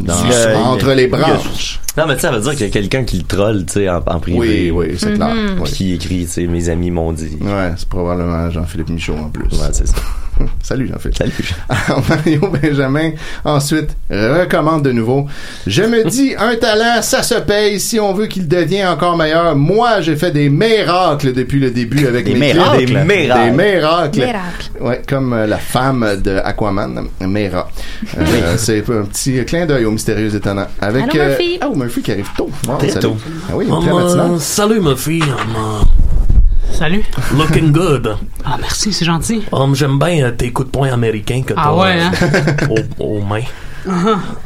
[0.00, 1.80] Dans- Le- entre les branches.
[1.96, 3.74] Non, mais tu sais, ça veut dire qu'il y a quelqu'un qui le troll, tu
[3.74, 4.38] sais, en, en privé.
[4.38, 5.28] Oui, oui, c'est clair.
[5.34, 5.60] Mhm.
[5.60, 5.70] Oui.
[5.70, 7.36] Qui écrit, tu sais, mes amis m'ont dit.
[7.40, 9.44] Ouais, c'est probablement Jean-Philippe Michaud en plus.
[9.56, 9.94] Ouais, c'est ça.
[10.62, 11.16] Salut Jean-Philippe.
[11.16, 11.54] Salut.
[11.68, 13.10] Alors, Mario Benjamin,
[13.44, 15.26] ensuite, recommande de nouveau.
[15.66, 19.54] Je me dis, un talent, ça se paye si on veut qu'il devienne encore meilleur.
[19.54, 22.84] Moi, j'ai fait des miracles depuis le début avec Des mes miracles?
[22.84, 22.88] clips.
[22.98, 23.44] Des miracles.
[23.44, 24.18] Des miracles.
[24.18, 24.70] Miracle.
[24.80, 27.68] Ouais, comme euh, la femme de Aquaman, Mera.
[28.18, 30.66] Euh, c'est un petit clin d'œil au mystérieux étonnant.
[30.80, 31.58] Avec, Allô, Murphy?
[31.64, 32.50] oh, Murphy qui arrive tôt.
[32.80, 32.92] Salut.
[33.00, 33.16] tôt.
[33.48, 35.22] Ah oui, Um, euh, salut, ma fille.
[35.22, 35.84] Um,
[36.72, 37.04] Salut.
[37.36, 38.16] looking good.
[38.44, 39.42] Ah, merci, c'est gentil.
[39.72, 42.12] J'aime bien euh, tes coups de poing américains que t'as Ah ouais, hein?
[42.22, 42.66] euh,
[42.98, 43.40] aux, aux mains.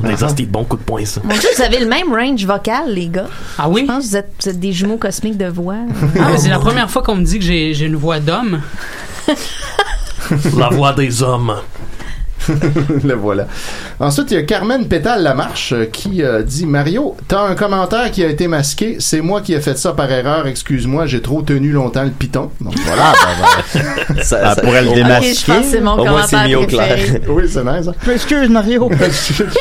[0.00, 1.20] Des hosties de bons coups de poing, ça.
[1.24, 3.26] Mon Dieu, vous avez le même range vocal, les gars.
[3.58, 3.82] Ah oui?
[3.82, 5.76] Je pense que vous êtes, vous êtes des jumeaux cosmiques de voix.
[6.18, 8.60] Ah, mais c'est la première fois qu'on me dit que j'ai une voix d'homme.
[10.56, 11.54] La voix des hommes.
[13.04, 13.46] le voilà.
[14.00, 18.10] Ensuite, il y a Carmen Pétale Lamarche euh, qui euh, dit Mario, t'as un commentaire
[18.10, 18.96] qui a été masqué.
[19.00, 20.46] C'est moi qui ai fait ça par erreur.
[20.46, 22.50] Excuse-moi, j'ai trop tenu longtemps le piton.
[22.60, 23.12] Donc voilà.
[24.22, 25.30] Ça- Ah, ça- pour elle au- démasquer.
[25.32, 26.98] Ok, je pense que c'est mon Au moins, c'est commentaire mis au clair.
[27.28, 27.88] oui, c'est nice.
[27.88, 28.10] hein?
[28.12, 28.88] Excuse, Mario.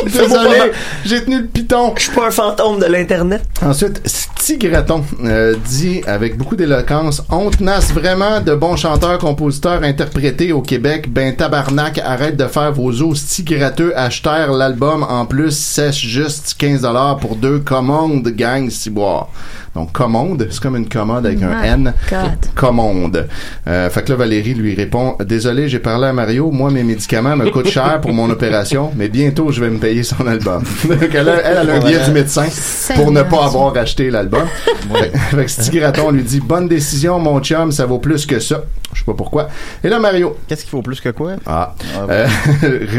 [0.06, 0.72] Désolé,
[1.06, 1.94] j'ai tenu le piton.
[1.98, 3.44] Je suis pas un fantôme de l'Internet.
[3.62, 10.52] Ensuite, Stigraton euh, dit avec beaucoup d'éloquence On tenace vraiment de bons chanteurs, compositeurs interprétés
[10.54, 11.12] au Québec.
[11.12, 13.92] Ben tabarnak, arrête de faire vos os stigrateux.
[13.96, 19.30] Achetèrent l'album en plus, sèche juste 15$ pour deux commandes, gang, si boire.
[19.78, 21.94] Donc, commande, c'est comme une commode avec un N.
[22.10, 22.20] God.
[22.56, 23.28] Commande.
[23.68, 26.50] Euh, fait que là, Valérie lui répond Désolé, j'ai parlé à Mario.
[26.50, 30.02] Moi, mes médicaments me coûtent cher pour mon opération, mais bientôt, je vais me payer
[30.02, 30.64] son album.
[30.90, 32.48] Donc, elle, a- elle, elle a un billet du médecin
[32.96, 34.48] pour ne pas avoir acheté l'album.
[34.96, 38.64] Fait- Fait que Stigraton lui dit Bonne décision, mon chum, ça vaut plus que ça.
[38.94, 39.48] Je sais pas pourquoi.
[39.84, 40.38] Et là, Mario.
[40.48, 41.34] Qu'est-ce qu'il faut plus que quoi?
[41.46, 41.76] Ah.
[41.96, 42.10] Ah.
[42.10, 42.28] Euh,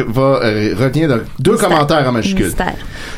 [0.06, 1.68] va, euh, revient dans deux Mystère.
[1.70, 2.46] commentaires en majuscule.
[2.46, 2.74] Mystère.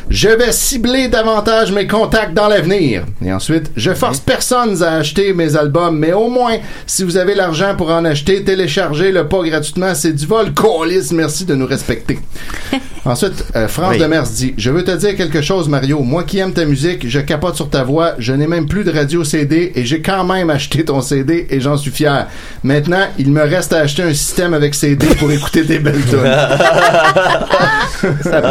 [0.09, 3.03] Je vais cibler davantage mes contacts dans l'avenir.
[3.23, 7.35] Et ensuite, je force personne à acheter mes albums, mais au moins, si vous avez
[7.35, 9.93] l'argent pour en acheter, téléchargez-le pas gratuitement.
[9.95, 10.53] C'est du vol.
[10.53, 12.19] Colis, merci de nous respecter.
[13.05, 13.97] ensuite, euh, France Oui.
[13.99, 15.99] Demers dit, je veux te dire quelque chose, Mario.
[16.01, 18.13] Moi qui aime ta musique, je capote sur ta voix.
[18.19, 21.59] Je n'ai même plus de radio CD et j'ai quand même acheté ton CD et
[21.59, 22.27] j'en suis fier.
[22.63, 26.19] Maintenant, il me reste à acheter un système avec CD pour écouter tes belles tunes.
[26.25, 26.57] Ah,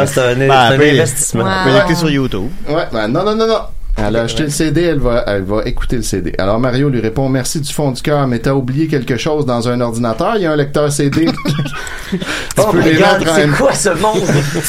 [0.05, 1.45] c'est un, un Ben, elle peut- investissement.
[1.63, 2.49] peut l'écouter sur YouTube.
[2.69, 3.59] Ouais, ben non, non, non, non.
[3.97, 6.33] Elle a acheté le CD, elle va, elle va écouter le CD.
[6.37, 9.67] Alors Mario lui répond merci du fond du cœur, mais t'as oublié quelque chose dans
[9.69, 10.33] un ordinateur?
[10.37, 11.25] Il y a un lecteur CD.
[12.09, 12.17] tu
[12.57, 14.21] Oh peux my les God, mettre en c'est M- quoi ce monde?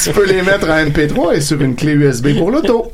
[0.03, 2.91] tu peux les mettre en MP3 et sur une clé USB pour l'auto.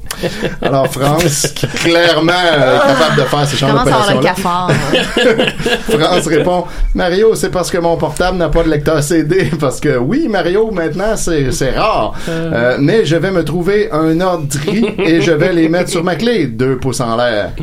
[0.62, 4.22] Alors France, qui clairement euh, est capable de faire ces genres d'opérations-là.
[4.22, 4.72] cafard?
[5.90, 6.66] France répond
[6.96, 9.50] Mario, c'est parce que mon portable n'a pas de lecteur CD.
[9.60, 12.14] Parce que oui, Mario, maintenant, c'est c'est rare.
[12.30, 16.16] Euh, mais je vais me trouver un ordi et je vais les mettre sur ma
[16.20, 16.48] clé.
[16.48, 17.54] Deux pouces en l'air.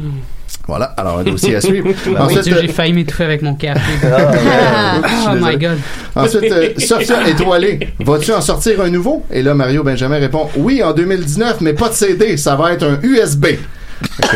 [0.67, 1.89] Voilà, alors un dossier à suivre.
[2.07, 3.81] Mon Dieu, j'ai failli m'étouffer avec mon café.
[4.03, 5.79] Je suis oh my god.
[6.17, 9.25] Ensuite, euh, Sophia étoilée, vas-tu en sortir un nouveau?
[9.31, 12.85] Et là, Mario Benjamin répond, oui, en 2019, mais pas de CD, ça va être
[12.85, 13.47] un USB.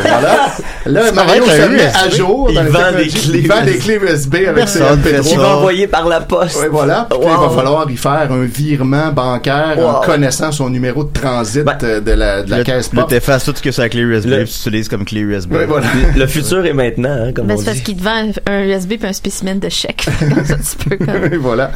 [0.03, 0.53] Voilà.
[0.87, 2.49] Là, Mario se met à jour.
[2.51, 3.83] Il les vend des clés Il vend des USB.
[3.83, 5.03] clés USB avec ses Personne MP3.
[5.03, 5.31] fait ça.
[5.33, 6.59] Il va envoyer par la poste.
[6.61, 7.07] Oui, voilà.
[7.11, 11.13] Puis là, Il va falloir y faire un virement bancaire en connaissant son numéro de
[11.13, 13.09] transit euh, de la, de la Là, caisse pop.
[13.09, 15.53] t'effaces tout ce que c'est avec les USB, Le- tu utilises comme clé USB.
[15.53, 15.87] Oui, voilà.
[16.17, 18.95] Le futur est maintenant, hein, comme Ben, on c'est parce qu'il te vend un USB
[18.99, 20.07] puis un spécimen de chèque.
[20.19, 21.15] Comme ça, tu peux comme...
[21.31, 21.71] Oui, voilà.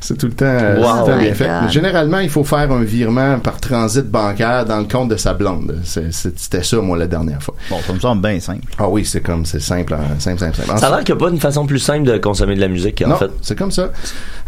[0.00, 0.52] C'est tout le temps, Wow.
[0.54, 1.48] c'est tout le temps Oh bien fait.
[1.64, 5.34] Mais généralement, il faut faire un virement par transit bancaire dans le compte de sa
[5.34, 5.80] blonde.
[5.84, 7.54] C'était ça, moi, la dernière fois.
[7.70, 8.64] Bon, ça me semble bien simple.
[8.78, 10.78] Ah oui, c'est comme, c'est simple, hein, simple, simple, simple.
[10.78, 12.68] Ça a l'air qu'il n'y a pas une façon plus simple de consommer de la
[12.68, 13.30] musique, en non, fait.
[13.42, 13.90] c'est comme ça.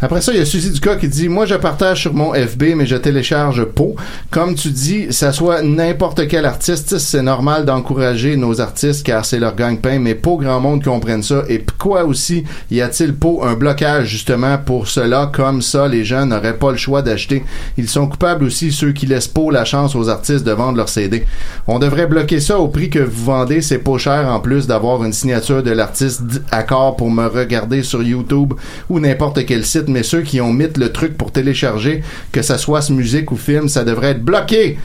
[0.01, 2.75] Après ça, il y a Suzy Ducas qui dit Moi, je partage sur mon FB,
[2.75, 3.95] mais je télécharge Po.
[4.29, 9.39] Comme tu dis, ça soit n'importe quel artiste, c'est normal d'encourager nos artistes car c'est
[9.39, 11.43] leur gagne-pain, mais pas grand monde comprenne ça.
[11.49, 15.31] Et pourquoi aussi y a-t-il pas un blocage justement pour cela?
[15.33, 17.43] Comme ça, les gens n'auraient pas le choix d'acheter.
[17.77, 20.89] Ils sont coupables aussi ceux qui laissent pas la chance aux artistes de vendre leurs
[20.89, 21.25] CD.
[21.67, 23.61] On devrait bloquer ça prix que vous vendez.
[23.61, 28.03] C'est pas cher en plus d'avoir une signature de l'artiste accord pour me regarder sur
[28.03, 28.53] YouTube
[28.89, 29.87] ou n'importe quel site.
[29.87, 33.69] Mais ceux qui ont mis le truc pour télécharger, que ça soit musique ou film,
[33.69, 34.77] ça devrait être bloqué.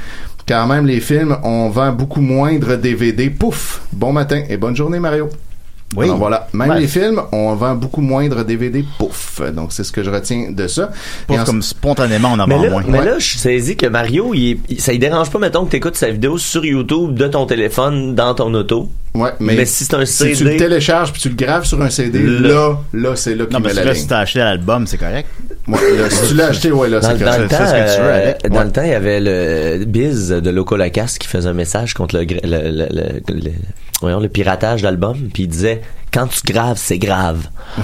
[0.47, 3.31] Car même les films, on vend beaucoup moindre DVD.
[3.31, 3.83] Pouf!
[3.93, 5.29] Bon matin et bonne journée, Mario.
[5.97, 6.07] Oui.
[6.07, 6.81] Alors voilà, même Ouais.
[6.81, 8.85] les films, on vend beaucoup moindre DVD.
[8.99, 9.41] Pouf!
[9.55, 10.91] Donc c'est ce que je retiens de ça.
[11.29, 12.83] En- comme spontanément, on en Mais vend là, moins.
[12.89, 13.05] mais Ouais.
[13.05, 16.11] là, je saisis que Mario, il, ça ne dérange pas, mettons, que tu écoutes sa
[16.11, 18.89] vidéo sur YouTube de ton téléphone dans ton auto.
[19.15, 21.67] Ouais, mais, Mais si c'est un si tu le CD, télécharges puis tu le graves
[21.67, 22.49] sur un CD, Là.
[22.49, 24.01] là, là, c'est là Non, qu'il mais met la là, ligne.
[24.01, 25.29] si t'as acheté l'album, c'est correct.
[25.69, 27.51] Ouais, là, si tu l'as acheté, ouais, là, Dans, c'est dans le correct.
[27.51, 28.49] temps, ça, ce que tu veux euh, avec.
[28.51, 28.65] dans Ouais.
[28.65, 32.17] le temps, il y avait le Biz de Loco Lacasse qui faisait un message contre
[32.17, 33.51] le, gra- le, le, le, le-
[34.03, 37.39] voyons, le piratage d'albums, puis il disait quand tu graves, c'est grave.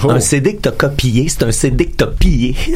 [0.04, 0.10] Oh.
[0.10, 2.54] Un CD que t'as copié, c'est un CD que t'as pillé.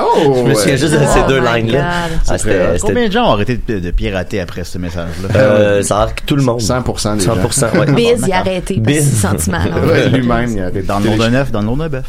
[0.00, 0.34] Oh!
[0.36, 0.78] Je me souviens ouais.
[0.78, 1.78] juste de Oh ces deux my lignes-là.
[1.80, 2.18] God.
[2.28, 5.28] Ah, c'était- c'était- Combien de gens ont arrêté de, de pirater après ce message-là?
[5.36, 6.60] euh, ça a l'air que tout le monde.
[6.60, 7.34] 100% des gens.
[7.36, 7.92] 100%, ouais.
[7.92, 9.20] Biz, il a arrêté Biz.
[9.20, 9.58] sentiment.
[9.86, 10.82] Ouais, lui-même, il a arrêté.
[10.82, 12.04] Dans le nom d'un œuf, dans le nom d'un bœuf.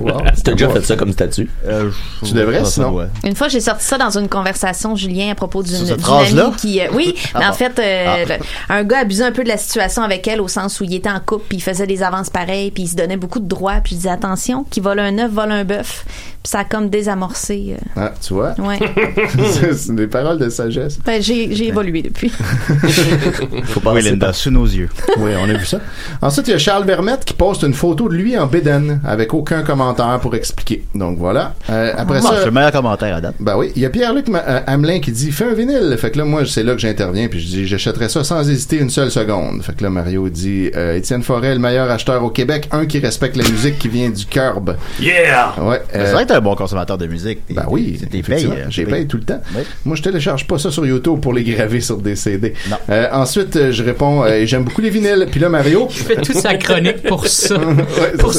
[0.00, 0.18] Wow.
[0.44, 1.48] T'as déjà fait ça comme statut?
[1.66, 1.90] Euh,
[2.24, 2.92] Tu devrais, sinon.
[2.92, 3.06] doit.
[3.24, 6.80] Une fois, j'ai sorti ça dans une conversation, Julien, à propos d'une amie qui...
[6.80, 8.24] euh, oui, Ah mais en fait, euh,
[8.68, 8.74] Ah.
[8.76, 11.10] un gars abusait un peu de la situation avec elle au sens où il était
[11.10, 13.80] en couple, puis il faisait des avances pareilles, puis il se donnait beaucoup de droits,
[13.82, 16.04] puis je disais attention, qui vole un œuf, vole un bœuf.
[16.42, 17.74] Puis ça a comme désamorcé.
[17.76, 18.54] euh, Ah, tu vois?
[18.58, 18.78] Ouais.
[19.52, 20.98] C'est- des paroles de sagesse.
[21.04, 22.30] Ben, j'ai j'ai évolué depuis.
[23.64, 24.88] Faut Oui, Linda, sous nos yeux.
[25.18, 25.78] Oui, on a vu ça.
[26.22, 29.34] Ensuite, il y a Charles Vermette qui poste une photo de lui en bédaine avec
[29.34, 30.84] aucun commentaire pour expliquer.
[30.94, 31.54] Donc voilà.
[31.70, 32.34] Euh, après Ah, ça.
[32.40, 33.34] c'est le meilleur commentaire à date.
[33.40, 35.96] Ben oui, il y a Pierre-Luc euh, Hamelin qui dit fais un vinyle.
[35.98, 38.76] Fait que là moi c'est là que j'interviens puis je dis j'achèterais ça sans hésiter
[38.78, 39.62] une seule seconde.
[39.62, 42.98] Fait que là Mario dit euh, Étienne Forêt le meilleur acheteur au Québec, un qui
[43.00, 44.76] respecte la musique qui vient du curb.
[45.00, 45.54] Yeah!
[45.60, 45.82] Ouais.
[45.92, 45.98] Que
[46.28, 47.40] t'es un bon consommateur de musique.
[47.50, 48.20] Ben oui, T'es payé.
[48.20, 49.40] effectivement, euh, j'ai payé tout le temps.
[49.84, 52.54] Moi, je télécharge pas ça sur YouTube pour les graver sur des CD.
[52.90, 55.26] Euh, ensuite, euh, je réponds, euh, j'aime beaucoup les vinyles.
[55.30, 55.88] Puis là, Mario.
[55.90, 57.56] Il fait toute sa chronique pour ça.
[57.58, 58.32] Ouais, pour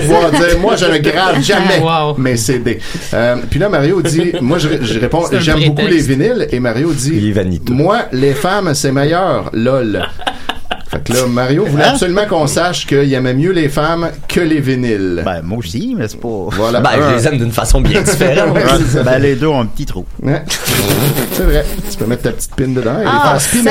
[0.00, 2.16] pouvoir dire, moi, je ne grave jamais Wow.
[2.18, 2.78] mes CD.
[3.12, 6.48] Euh, puis là, Mario dit, moi, je, je réponds, j'aime beaucoup les vinyles.
[6.50, 7.32] Et Mario dit,
[7.70, 9.50] moi, les femmes, c'est meilleur.
[9.52, 10.06] Lol.
[10.94, 11.90] Fait que là, Mario voulait Hein?
[11.92, 15.22] absolument qu'on sache qu'il aimait mieux les femmes que les vinyles.
[15.24, 16.28] Ben, moi aussi, mais c'est pas.
[16.50, 16.80] Voilà.
[16.80, 18.56] Ben, je les aime d'une façon bien différente.
[19.04, 20.04] Ben, les deux ont un petit trou.
[20.22, 20.42] Ouais.
[21.32, 21.64] c'est vrai.
[21.90, 23.70] Tu peux mettre ta petite pin dedans et Ah, les faire spinner.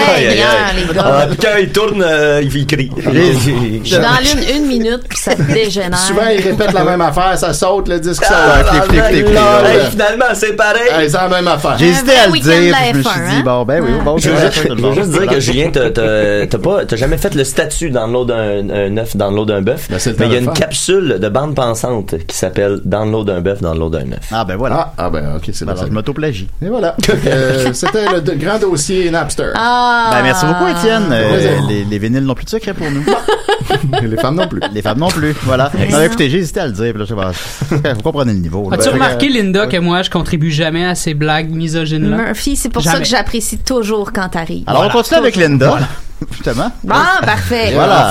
[0.99, 2.91] Ah, puis quand il tourne, euh, il crie.
[3.03, 5.97] Je suis dans l'une une minute, puis ça dégénère.
[5.97, 8.33] Souvent, ils répètent la même affaire, ça saute, le disque saute.
[8.35, 9.37] Ah, Clic, clic, clic, clic.
[9.37, 9.89] Hey, Ouais.
[9.91, 10.81] finalement, c'est pareil.
[10.91, 11.75] Hey, c'est la même affaire.
[11.77, 12.43] J'ai hésité à le dire,
[12.91, 13.41] puis je me suis F1, dit, hein?
[13.45, 16.45] bon, ben oui, bon, Je veux juste, dire que Julien, t'as- t'as
[17.13, 19.87] jamais fait le statut download un, un œuf, download un bœuf.
[19.89, 20.53] Ben, mais il y a une faire.
[20.53, 24.29] capsule de bande pensante qui s'appelle download un bœuf, download un œuf.
[24.31, 24.93] Ah, ben voilà.
[24.97, 25.87] Ah, ah ben, ok, c'est Alors, bon.
[25.87, 26.47] je m'autoplagie.
[26.61, 26.95] Et voilà.
[27.25, 29.51] Euh, C'était le de- grand dossier Napster.
[29.55, 30.09] Ah.
[30.11, 31.05] Ben, merci beaucoup, Étienne.
[31.11, 33.03] Euh, les, les vinyles n'ont plus de secret pour nous.
[34.01, 34.59] Les femmes non plus.
[34.73, 35.33] Les femmes non plus.
[35.43, 35.71] Voilà.
[35.91, 37.13] Non, écoutez, j'ai hésité à le dire, puis là, je
[37.69, 37.93] sais pas.
[37.93, 38.69] Vous comprenez le niveau.
[38.69, 38.77] là.
[38.77, 42.17] As-tu remarqué, euh, Linda, que moi, je contribue jamais à ces blagues misogynes-là?
[42.17, 44.63] Murphy, c'est pour ça que j'apprécie toujours quand t'arrives.
[44.67, 45.77] Alors, on continue avec Linda.
[46.31, 46.71] Justement.
[46.83, 47.73] Bon, ah, parfait.
[47.73, 48.09] Voilà.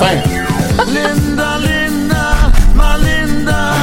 [0.87, 3.73] Linda, Linda, my Linda,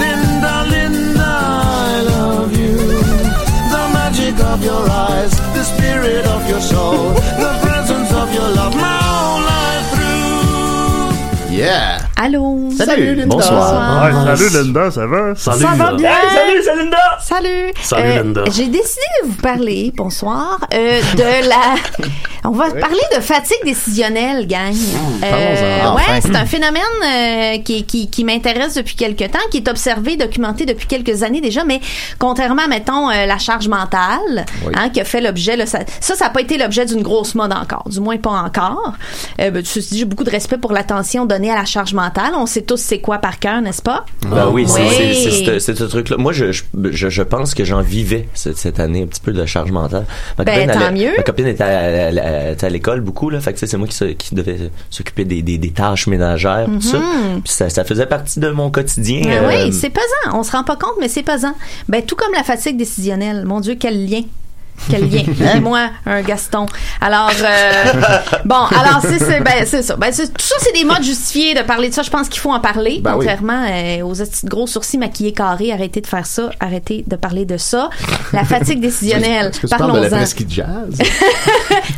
[0.00, 1.30] Linda, Linda,
[1.90, 2.76] I love you.
[3.72, 8.74] The magic of your eyes, the spirit of your soul, the presence of your love,
[8.76, 11.54] my whole life through.
[11.54, 11.97] Yeah.
[12.20, 12.68] Allô?
[12.76, 13.26] Salut, Linda.
[13.36, 14.04] bonsoir.
[14.04, 15.34] Ouais, salut Linda, ça va?
[15.36, 15.62] Salut.
[15.62, 16.10] Ça va bien?
[16.34, 16.98] salut, c'est Linda!
[17.20, 17.72] Salut.
[17.80, 18.44] Salut, Linda.
[18.50, 22.10] J'ai décidé de vous parler, bonsoir, euh, de la.
[22.44, 24.72] On va parler de fatigue décisionnelle, gang.
[25.22, 25.96] Euh, parlons-en.
[25.96, 26.20] ouais, Enfin.
[26.22, 30.64] c'est un phénomène euh, qui, qui, qui m'intéresse depuis quelque temps, qui est observé, documenté
[30.64, 31.80] depuis quelques années déjà, mais
[32.18, 34.72] contrairement, mettons, euh, la charge mentale, Oui.
[34.76, 37.52] hein, qui a fait l'objet, là, ça, ça, n'a pas été l'objet d'une grosse mode
[37.52, 38.92] encore, du moins pas encore.
[39.40, 42.07] Euh, ben, j'ai beaucoup de respect pour l'attention donnée à la charge mentale.
[42.36, 44.04] On sait tous c'est quoi par cœur, n'est-ce pas?
[44.26, 45.58] Ben oui, c'est Oui.
[45.60, 46.16] c'est- ce- truc-là.
[46.16, 49.44] Moi, je, je, je, pense que j'en vivais cette, cette année un petit peu de
[49.46, 50.06] charge mentale.
[50.38, 51.12] Ma Ben, copine, tant allait- mieux.
[51.16, 53.40] Ma copine était à, à- à- était à l'école beaucoup, là.
[53.40, 56.98] Fait que c'est moi qui, devais s'occuper des, des, des tâches ménagères, tout ça.
[57.44, 59.22] Puis ça, ça faisait partie de mon quotidien.
[59.26, 60.38] Ah euh, oui, c'est pesant.
[60.38, 61.54] On se rend pas compte, mais c'est pesant.
[61.88, 63.44] Ben, tout comme la fatigue décisionnelle.
[63.44, 64.22] Mon Dieu, quel lien.
[64.90, 65.22] Quel lien.
[65.54, 66.66] Et moi, un Gaston.
[67.00, 67.92] Alors, euh,
[68.44, 69.96] bon, alors, c'est, c'est, ben, c'est ça.
[69.96, 72.02] Ben, tout ça, c'est des modes justifiés de parler de ça.
[72.02, 73.00] Je pense qu'il faut en parler.
[73.02, 73.26] Ben oui.
[73.26, 75.72] contrairement euh, aux petits gros sourcils maquillés carrés.
[75.72, 76.50] Arrêtez de faire ça.
[76.60, 77.90] Arrêtez de parler de ça.
[78.32, 79.52] La fatigue décisionnelle.
[79.70, 80.18] Parlons-en.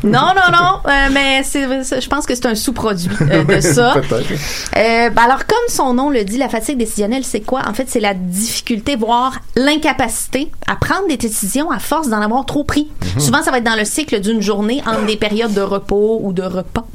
[0.02, 0.90] Non, non, non.
[0.90, 3.94] euh, mais je pense que c'est un sous-produit euh, de ça.
[4.74, 7.62] Ben alors, comme son nom le dit, la fatigue décisionnelle, c'est quoi?
[7.68, 12.46] En fait, c'est la difficulté, voire l'incapacité à prendre des décisions à force d'en avoir
[12.46, 12.88] trop pris.
[13.18, 16.32] Souvent, ça va être dans le cycle d'une journée, entre des périodes de repos ou
[16.32, 16.86] de repas.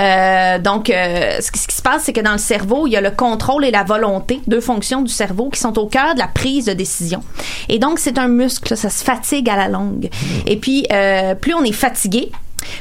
[0.00, 2.92] Euh, donc, euh, ce, qui, ce qui se passe, c'est que dans le cerveau, il
[2.92, 6.14] y a le contrôle et la volonté, deux fonctions du cerveau qui sont au cœur
[6.14, 7.22] de la prise de décision.
[7.68, 10.10] Et donc, c'est un muscle, ça se fatigue à la longue.
[10.46, 12.32] Et puis, euh, plus on est fatigué,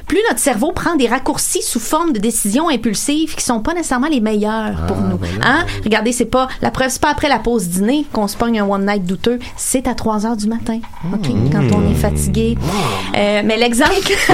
[0.08, 4.08] plus notre cerveau prend des raccourcis sous forme de décisions impulsives qui sont pas nécessairement
[4.10, 5.20] les meilleures pour nous.
[5.44, 5.66] Hein?
[5.84, 8.68] Regardez, c'est pas la preuve, c'est pas après la pause dîner qu'on se pogne un
[8.68, 10.80] one night douteux, c'est à 3 heures du matin.
[11.14, 12.58] OK, quand on est fatigué.
[13.18, 13.92] Euh, mais l'exemple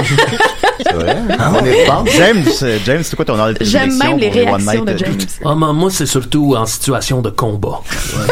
[0.80, 1.16] C'est vrai.
[1.38, 2.14] On est de base.
[2.16, 4.72] James, euh, James, c'est quoi ton ordre de J'aime même les pour les One réactions
[4.72, 5.28] Night, de euh, James.
[5.44, 7.80] Ah, mais moi, c'est surtout en situation de combat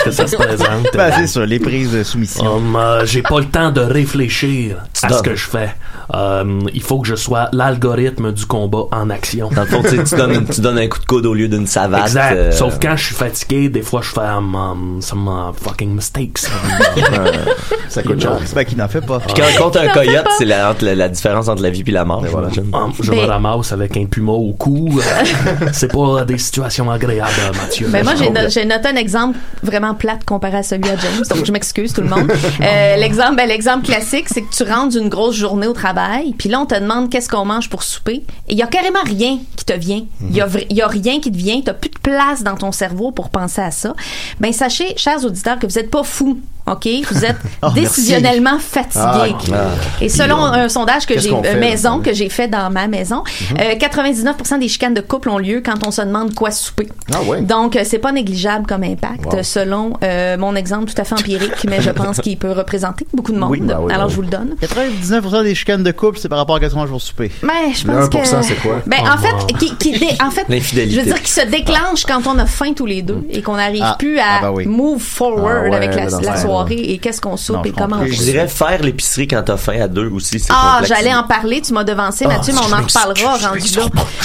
[0.04, 0.86] que ça se présente.
[0.94, 2.56] Ben, c'est ça, les prises de soumission.
[2.56, 5.18] Hum, euh, j'ai pas le temps de réfléchir à donnes.
[5.18, 5.74] ce que je fais.
[6.14, 9.48] Euh, il faut que je sois l'algorithme du combat en action.
[9.54, 12.02] Dans le fond, tu donnes, tu donnes un coup de coude au lieu d'une savate.
[12.02, 12.36] Exact.
[12.36, 15.94] euh, Sauf quand je suis fatigué, des fois je fais um, um, some uh, fucking
[15.94, 16.38] mistakes.
[17.88, 18.38] Ça coûte cher.
[18.54, 19.20] Ben, qui n'en fait pas.
[19.20, 21.84] Puis quand on compte un coyote, c'est la, entre la, la différence entre la vie
[21.86, 22.24] et la mort.
[22.24, 24.98] Um, je Ben- me ramasse avec un puma au cou.
[24.98, 25.24] Euh,
[25.72, 27.88] c'est pas des situations agréables, Mathieu.
[27.88, 31.44] Ben moi, no- j'ai noté un exemple vraiment plate comparé à celui à James, donc
[31.44, 32.30] je m'excuse tout le monde.
[32.60, 36.48] Euh, l'exemple, ben, l'exemple classique, c'est que tu rentres d'une grosse journée au travail, puis
[36.48, 39.64] là, on te demande qu'est-ce qu'on mange pour souper, il y a carrément rien qui
[39.64, 40.04] te vient.
[40.30, 41.60] Il il y a rien qui te vient.
[41.60, 43.94] T'as plus de place dans ton cerveau pour penser à ça.
[44.40, 46.40] Ben sachez, chers auditeurs, que vous êtes pas fous.
[46.70, 46.88] OK?
[47.10, 47.80] Vous êtes Oh, merci.
[47.80, 49.34] décisionnellement fatigués.
[49.52, 49.56] Ah,
[50.00, 53.22] Et selon un sondage que j'ai euh, fait, maison que j'ai fait dans ma maison,
[53.58, 56.88] euh, 99% des chicanes de couple ont lieu quand on se demande quoi souper.
[57.14, 57.40] Ah ouais.
[57.40, 59.42] Donc euh, c'est pas négligeable comme impact Wow.
[59.42, 63.32] selon euh, mon exemple tout à fait empirique, mais je pense qu'il peut représenter beaucoup
[63.32, 63.50] de monde.
[63.50, 64.54] Oui, bah oui, Alors bah je vous le donne.
[64.62, 67.30] 99% des chicanes de couple, c'est par rapport à qu'est-ce qu'on mange pour souper.
[67.42, 68.82] Mais je Le pense 1%, que c'est quoi?
[68.86, 69.46] Ben Oh, en fait, wow.
[69.58, 70.94] qui, qui dé- en fait, L'infidélité.
[70.94, 73.56] je veux dire qui se déclenche quand on a faim tous les deux et qu'on
[73.56, 73.96] n'arrive Ah.
[73.98, 74.66] plus à Ah, bah oui.
[74.66, 77.96] move forward Ah ouais, avec la, la ce soirée et qu'est-ce qu'on soupe et comment
[78.00, 81.24] on Je dirais faire l'épicerie quand t'as faim à deux aussi, c'est Ah, j'allais en
[81.24, 83.82] parler, tu m'as devancé, Ah, Mathieu, mais on en reparlera rendu là.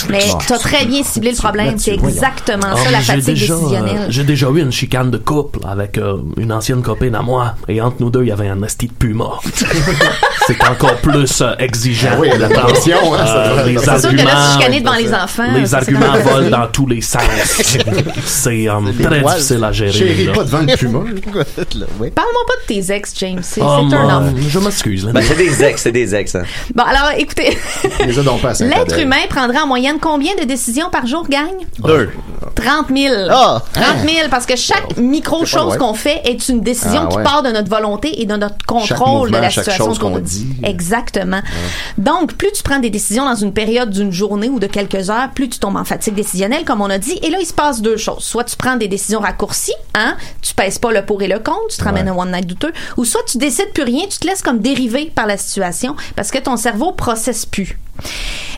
[0.10, 3.98] Mais t'as très bien ciblé le problème, c'est exactement Ah, ça, la fatigue décisionnelle.
[4.02, 7.56] euh, J'ai déjà eu une chicane de couple avec euh, une ancienne copine à moi.
[7.68, 9.30] Et entre nous deux, il y avait un esti de puma.
[10.48, 12.10] c'est encore plus euh, exigeant.
[12.14, 15.52] Ah oui, la tension, hein, doit- les C'est sûr que là, arguments, devant les enfants,
[15.56, 17.22] les arguments volent dans tous les sens.
[18.26, 19.92] c'est euh, très difficile à gérer.
[19.92, 21.00] Chérie, pas devant le puma.
[22.22, 23.40] Parle-moi pas de tes ex, James.
[23.42, 24.48] C'est c'est turn off.
[24.48, 25.06] je m'excuse.
[25.06, 26.36] Ben, c'est des ex, c'est des ex.
[26.36, 26.44] Hein.
[26.76, 27.58] Bon, alors, écoutez.
[28.00, 31.50] L'être humain prendrait en moyenne combien de décisions par jour, gang?
[31.80, 32.12] Deux.
[32.56, 33.16] 30 000.
[33.32, 33.64] Ah!
[33.74, 35.78] 30 000, parce que chaque micro-chose ouais.
[35.80, 37.24] qu'on fait est une décision Ah, qui ouais.
[37.24, 39.94] part de notre volonté et de notre contrôle de la situation.
[39.96, 40.48] qu'on de- dit.
[40.64, 41.42] Exactement.
[41.98, 45.30] Donc, plus tu prends des décisions dans une période d'une journée ou de quelques heures,
[45.34, 47.18] plus tu tombes en fatigue décisionnelle, comme on a dit.
[47.24, 48.24] Et là, il se passe deux choses.
[48.24, 51.68] Soit tu prends des décisions raccourcies, hein, tu pèses pas le pour et le contre,
[51.72, 54.42] tu te ramènes one night douteux, ou soit tu décides plus rien, tu te laisses
[54.42, 57.78] comme dériver par la situation parce que ton cerveau processe plus.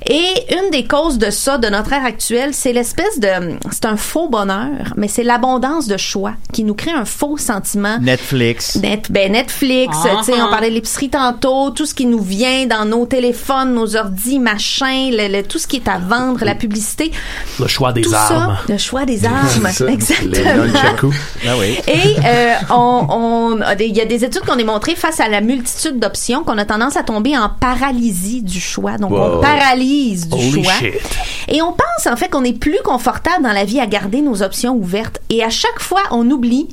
[0.06, 3.30] Et une des causes de ça, de notre ère actuelle, c'est l'espèce de,
[3.72, 8.00] c'est un faux bonheur, mais c'est l'abondance de choix qui nous crée un faux sentiment.
[8.02, 8.76] Netflix.
[8.76, 10.46] Net, ben Netflix, Ah, tu sais, ah.
[10.48, 14.40] on parlait de l'épicerie tantôt, tout ce qui nous vient dans nos téléphones, nos ordis,
[14.40, 17.12] machin, le, le- tout ce qui est à vendre, la publicité.
[17.60, 18.58] Le choix des tout armes.
[18.68, 21.14] ça, le choix des armes, Ça, exactement.
[21.48, 21.78] Ah oui.
[21.88, 25.40] Et euh, on, on il y a des études qu'on a montrées face à la
[25.40, 28.98] multitude d'options qu'on a tendance à tomber en paralysie du choix.
[28.98, 29.33] Donc on Wow.
[29.42, 30.74] Paralyse du Holy choix.
[30.74, 30.94] shit.
[31.50, 34.42] Et on pense en fait qu'on est plus confortable dans la vie à garder nos
[34.44, 35.20] options ouvertes.
[35.30, 36.68] Et à chaque fois, on oublie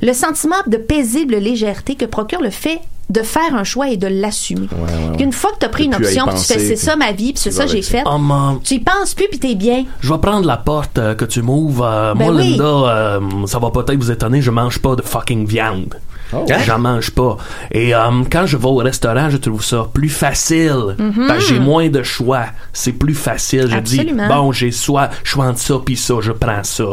[0.00, 4.06] le sentiment de paisible légèreté que procure le fait de faire un choix et de
[4.06, 4.68] l'assumer.
[4.72, 5.22] ouais.
[5.22, 7.34] Une fois que tu as pris une option, puis tu fais c'est ça ma vie,
[7.34, 8.04] puis c'est ça j'ai fait.
[8.06, 9.84] Euh, Tu y penses plus puis t'es bien.
[10.00, 11.84] Je vais prendre la porte euh, que tu m'ouvres.
[11.84, 12.50] Euh, Ben moi, oui.
[12.52, 15.96] Linda, euh, ça va peut-être vous étonner, je mange pas de fucking viande.
[16.34, 16.46] Oh.
[16.66, 17.36] J'en mange pas.
[17.70, 20.96] Et euh, quand je vais au restaurant, je trouve ça plus facile.
[20.98, 21.26] Mhm.
[21.28, 22.46] Parce que j'ai moins de choix.
[22.72, 23.68] C'est plus facile.
[23.70, 24.22] Je Absolument.
[24.28, 26.84] dis, bon, j'ai soit, je suis entre ça puis ça, je prends ça.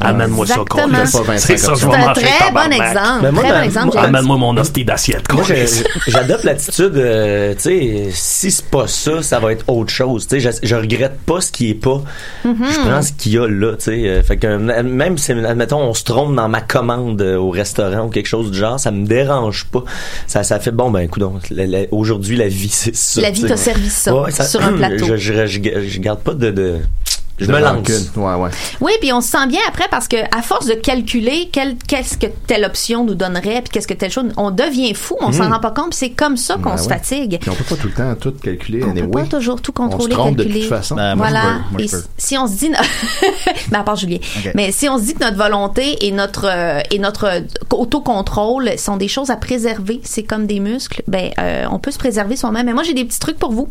[0.00, 0.88] Amène-moi ça, Exactement.
[0.88, 0.98] quoi.
[1.22, 3.22] Pas 25 C'est ça, je C'est vais un manger, très bon exemple.
[3.22, 3.98] Ben, moi, très bon exemple.
[3.98, 5.24] Amène-moi mon hostie d'assiette,
[6.06, 10.26] j'adopte l'attitude, euh, tu sais, si c'est pas ça, ça va être autre chose.
[10.26, 12.02] Tu sais, je, je regrette pas ce qui est pas.
[12.46, 12.54] Mm-hmm.
[12.72, 14.08] Je prends ce qu'il y a là, tu sais.
[14.08, 18.08] Euh, Fait que même si, admettons, on se trompe dans ma commande au restaurant ou
[18.08, 19.82] quelque chose du genre, ça me dérange pas.
[20.28, 21.24] Ça, ça fait bon, ben, écoute,
[21.90, 23.20] aujourd'hui la vie c'est ça.
[23.20, 25.06] La vie t'a servi ça, sur un plateau.
[25.06, 26.78] Je, je, je, je garde pas de, de
[27.38, 27.86] je me lance.
[28.16, 28.50] Ouais, ouais.
[28.80, 32.16] Oui, puis on se sent bien après parce que à force de calculer quel- qu'est-ce
[32.16, 35.50] que telle option nous donnerait, puis qu'est-ce que telle chose, on devient fou, on s'en
[35.50, 36.94] rend pas compte, puis c'est comme ça qu'on Ben se ouais.
[36.94, 37.38] fatigue.
[37.40, 38.82] Puis on peut pas tout le temps tout calculer.
[38.82, 39.22] On peut anyway.
[39.22, 40.60] pas toujours tout On se contrôler, trompe de calculer.
[40.66, 40.94] toute façon.
[40.96, 41.46] Ben, moi, je voilà.
[41.48, 41.58] peux.
[41.72, 42.02] Moi, je Et peux.
[42.16, 42.70] si on se dit,
[43.70, 44.18] ben, à part Julien,
[44.54, 47.40] mais si on se dit que notre volonté et notre euh, et notre euh,
[47.90, 51.98] autocontrôle sont des choses à préserver, c'est comme des muscles, ben euh, on peut se
[51.98, 52.66] préserver soi-même.
[52.66, 53.68] Mais moi j'ai des petits trucs pour vous.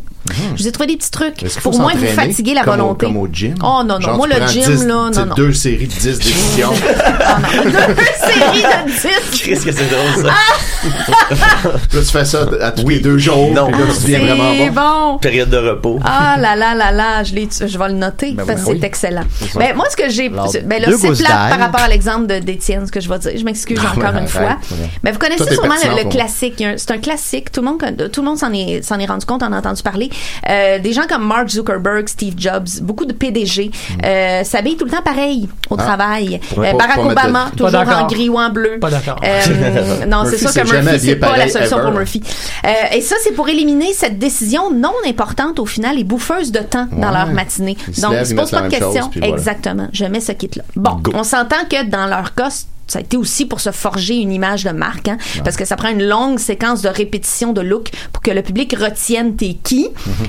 [0.56, 3.06] Je vous ai trouvé des petits trucs pour moins vous fatiguer la comme au- volonté.
[3.06, 3.55] Comme au gym?
[3.62, 5.34] Oh non non, Genre, moi le gym 10, là, non non.
[5.34, 6.70] Deux séries de 10 décisions.
[6.70, 7.62] Non.
[7.64, 8.90] Deux séries de
[9.32, 9.42] 10.
[9.44, 10.32] Qu'est-ce que c'est drôle ça?
[11.92, 13.50] Là, tu fais ça à tous les deux jours.
[13.52, 13.68] Non.
[13.70, 15.12] là, tu deviens vraiment C'est bon.
[15.12, 15.18] bon.
[15.18, 15.98] Période de repos.
[16.04, 18.78] Ah là là là là, je, vais le noter Ben parce que oui.
[18.80, 19.24] c'est excellent.
[19.56, 20.28] Ben, moi, ce que j'ai.
[20.28, 23.32] Ben là, c'est plate par rapport à l'exemple de- d'Étienne, ce que je vais dire.
[23.36, 24.58] Je m'excuse Ah, encore ben, une fois.
[25.02, 26.60] Mais vous connaissez sûrement le, classique.
[26.60, 27.50] Un- C'est un classique.
[27.50, 29.58] Tout le monde, con- tout le monde s'en est, s'en est rendu compte, en a
[29.58, 30.10] entendu parler.
[30.48, 33.45] Euh, des gens comme Mark Zuckerberg, Steve Jobs, beaucoup de PDG
[34.04, 35.76] euh, s'habillent tout le temps pareil au.
[35.78, 35.82] Ah.
[35.82, 36.40] travail.
[36.50, 38.78] Pour Euh, pas- Barack pas mettre de- Obama, toujours en gris ou en bleu.
[38.80, 39.20] Pas d'accord.
[39.24, 41.86] Euh, non, c'est Murphy sûr que Murphy, c'est pas la solution ever.
[41.86, 42.22] pour Murphy.
[42.64, 46.60] Euh, et ça, c'est pour éliminer cette décision non importante au final et bouffeuse de
[46.60, 47.14] temps dans Ouais.
[47.14, 47.76] leur matinée.
[47.88, 49.10] Ils se Donc, ils se posent pas de chose, questions.
[49.16, 49.28] voilà.
[49.34, 49.88] Exactement.
[49.92, 50.62] Je mets ce kit-là.
[50.76, 51.12] Bon, Go.
[51.14, 54.32] on s'entend que dans leur cas, c'est ça a été aussi pour se forger une
[54.32, 57.90] image de marque, hein, parce que ça prend une longue séquence de répétition de look
[58.12, 59.88] pour que le public retienne t'es qui.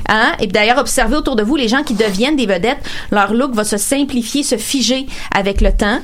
[0.09, 0.31] Hein?
[0.39, 2.77] Et d'ailleurs, observez autour de vous les gens qui deviennent des vedettes,
[3.11, 5.99] leur look va se simplifier, se figer avec le temps.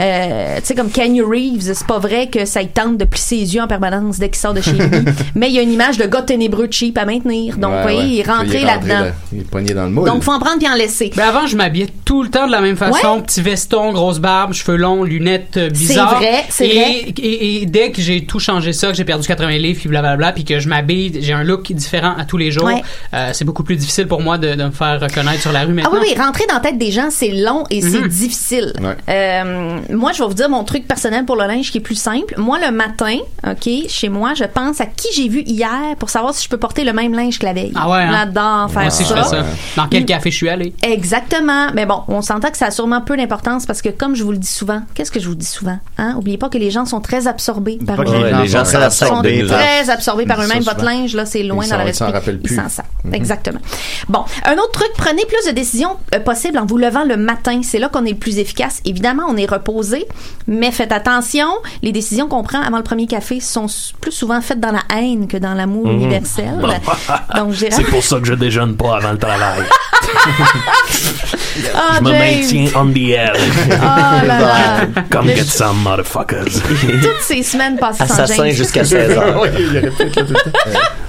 [0.00, 3.36] Euh, tu sais, comme Kanye Reeves, c'est pas vrai que ça y tente de plisser
[3.36, 4.88] les yeux en permanence dès qu'il sort de chez lui,
[5.34, 7.56] mais il y a une image de gars ténébreux cheap à maintenir.
[7.56, 8.08] Donc, Ouais, vous voyez, ouais.
[8.08, 9.00] il est rentré là-dedans.
[9.00, 9.10] là.
[9.32, 10.08] Il est pogné dans le moule.
[10.08, 11.12] Donc, faut en prendre puis en laisser.
[11.16, 13.20] Ben avant, je m'habillais tout le temps de la même façon.
[13.22, 15.58] Petit veston, grosse barbe, cheveux longs, lunettes
[16.04, 16.18] bizarres.
[16.18, 16.92] vrai, c'est vrai.
[17.18, 20.32] Et, et dès que j'ai tout changé ça, que j'ai perdu 80 livres, puis blablabla,
[20.32, 22.82] puis que je m'habille, j'ai un look différent à tous les jours, Ouais.
[23.14, 25.72] euh, c'est beaucoup plus difficile pour moi de, de me faire reconnaître sur la rue
[25.72, 25.90] Ah maintenant.
[26.00, 28.08] oui, oui, rentrer dans la tête des gens, c'est long et c'est Mhm.
[28.08, 28.72] difficile.
[28.80, 28.96] Ouais.
[29.08, 31.94] Euh, moi, je vais vous dire mon truc personnel pour le linge qui est plus
[31.98, 32.34] simple.
[32.36, 36.34] Moi, le matin, OK, chez moi, je pense à qui j'ai vu hier pour savoir
[36.34, 37.72] si je peux porter le même linge que la veille.
[37.74, 38.10] Ah ouais, hein?
[38.12, 39.16] J'adore faire Moi aussi, je ça.
[39.22, 39.44] fais ça.
[39.76, 40.72] Dans quel café je suis allé?
[40.82, 41.68] Exactement.
[41.74, 44.32] Mais bon, on s'entend que ça a sûrement peu d'importance parce que, comme je vous
[44.32, 45.78] le dis souvent, qu'est-ce que je vous dis souvent?
[45.98, 46.14] Hein?
[46.16, 48.36] Oubliez pas que les gens sont très absorbés par eux-mêmes.
[48.36, 50.62] les les gens sont la sont très absorbés par eux-mêmes.
[50.62, 52.12] Votre linge, là, c'est loin Ils dans s'en- leur ils s'en esprit.
[52.20, 52.56] rappellent Ils plus.
[52.56, 52.84] s'en savent.
[53.12, 53.58] Exactement.
[54.08, 57.60] Bon, un autre truc, prenez plus de décisions euh, possibles en vous levant le matin.
[57.64, 58.80] C'est là qu'on est le plus efficace.
[58.84, 60.06] Évidemment, on est reposé,
[60.46, 61.48] mais faites attention.
[61.82, 63.66] Les décisions qu'on prend avant le premier café sont
[64.00, 65.92] plus souvent faites dans la haine que dans l'amour Mhm.
[65.94, 66.60] universel.
[67.36, 67.54] Donc.
[67.56, 69.62] C'est pour ça que je déjeune pas avant le travail.
[71.74, 72.18] Ah, je me James!
[72.18, 73.40] maintiens on the edge.
[73.68, 75.02] Oh là là.
[75.10, 76.44] Come Le- get some motherfuckers.
[77.02, 78.52] Toutes ces semaines passées sans Assassin James.
[78.54, 79.44] jusqu'à 16 heures.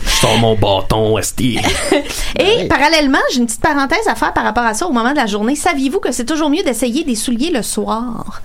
[0.04, 1.60] Je sors mon bâton, esti.
[2.40, 5.16] Et parallèlement, j'ai une petite parenthèse à faire par rapport à ça au moment de
[5.18, 5.56] la journée.
[5.56, 8.42] Saviez-vous que c'est toujours mieux d'essayer des souliers le soir?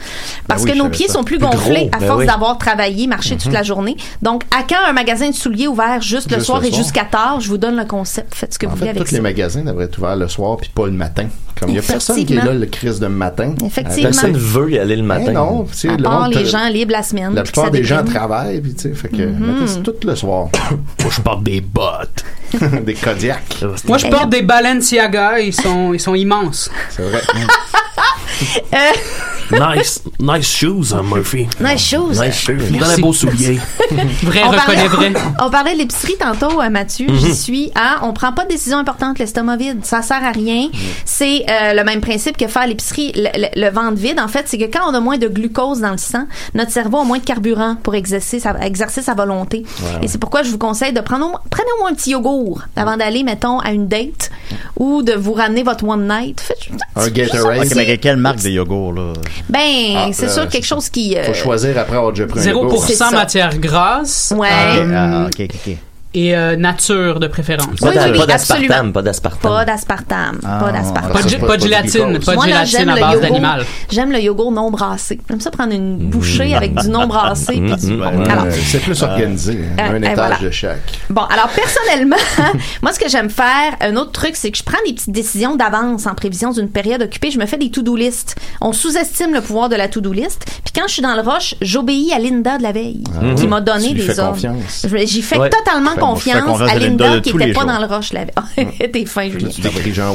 [0.46, 1.14] Parce Ben oui, que nos pieds ça.
[1.14, 2.26] sont plus Plus gonflés gros, à ben force oui.
[2.26, 3.96] d'avoir travaillé, marché toute la journée.
[4.22, 7.40] Donc, à quand un magasin de souliers ouvert juste le soir le et jusqu'à tard?
[7.40, 8.34] Je vous donne le concept.
[8.34, 9.16] Faites ce que En vous voulez fait, avec tous ça.
[9.16, 11.26] les magasins devraient être ouverts le soir puis pas le matin.
[11.58, 13.54] Comme il y a personne qui est là le crise de matin.
[13.64, 14.10] Effectivement.
[14.10, 15.26] Personne veut y aller le matin.
[15.28, 17.34] Eh non, tu sais, À le part monde, les euh, gens libres la semaine.
[17.34, 19.28] La plupart des gens travaillent, puis tu sais, fait que
[19.66, 20.48] c'est tout le soir.
[20.98, 22.24] Que je porte des bottes.
[22.84, 23.62] des Kodiak.
[23.86, 26.70] Moi, je porte des Balenciaga, ils sont, ils sont immenses.
[26.90, 27.20] C'est vrai.
[29.52, 31.46] Nice, nice shoes, hein, Murphy.
[31.60, 32.12] Nice shoes.
[32.20, 32.70] Nice shoes.
[32.78, 33.58] Dans les beaux souliers.
[34.22, 35.12] Vrai, On reconnais vrai.
[35.40, 37.06] on parlait de l'épicerie tantôt, euh, Mathieu.
[37.08, 37.18] Mhm.
[37.18, 37.70] J'y suis.
[37.76, 39.84] Hein, on prend pas de décision importante l'estomac vide.
[39.84, 40.68] Ça sert à rien.
[41.04, 43.12] C'est euh, le même principe que faire l'épicerie.
[43.14, 45.80] Le, le- le ventre vide, en fait, c'est que quand on a moins de glucose
[45.80, 49.64] dans le sang, notre cerveau a moins de carburant pour exercer sa, exercer sa volonté.
[50.02, 52.10] Et c'est pourquoi je vous conseille de prendre au moins, prenez au moins un petit
[52.10, 54.30] yogourt avant d'aller, mettons, à une date
[54.78, 56.40] ou de vous ramener votre one night.
[56.40, 56.58] Faites
[56.96, 58.00] Un Gatorade.
[58.00, 59.12] Quelle marque de yogourt, là?
[59.48, 59.60] Ben,
[59.96, 61.16] Ah, c'est là, sûr quelque chose qui.
[61.16, 62.82] euh, Faut choisir après avoir déjà pris un yogourt.
[62.84, 63.10] 0% C'est ça.
[63.10, 64.32] matière grasse.
[64.36, 64.48] Ouais.
[64.78, 65.76] euh, Ah, ok, ok, ok.
[66.14, 67.80] Et euh, nature de préférence.
[67.80, 68.92] Pas Oui, oui, oui, pas d'aspartame, absolument.
[68.92, 69.50] pas d'aspartame.
[69.52, 70.38] Pas d'aspartame.
[70.44, 71.12] Ah, pas d'aspartame.
[71.12, 73.64] Pas de, c'est pas pas- de gélatine, pas de gélatine j'aime à base d'animal.
[73.90, 75.20] J'aime le yogourt non brassé.
[75.28, 77.54] J'aime ça prendre une bouchée avec du non brassé.
[77.60, 79.58] puis du- Ouais, Alors, c'est plus organisé.
[79.78, 79.82] hein.
[79.90, 80.38] euh, un étage voilà.
[80.38, 80.80] de chaque.
[81.10, 82.16] Bon, alors personnellement,
[82.82, 85.56] moi ce que j'aime faire, un autre truc, c'est que je prends des petites décisions
[85.56, 87.30] d'avance en prévision d'une période occupée.
[87.30, 88.36] Je me fais des to-do list.
[88.60, 90.44] On sous-estime le pouvoir de la to-do list.
[90.64, 93.02] Puis quand je suis dans le rush, j'obéis à Linda de la veille,
[93.36, 93.94] qui m'a donné Ah.
[93.94, 94.38] Des ordres.
[95.04, 97.70] J'y fais totalement Confiance à à Linda qui tous était les pas jours.
[97.70, 98.90] dans le rush la veille.
[98.92, 99.48] T'es fin, Julien.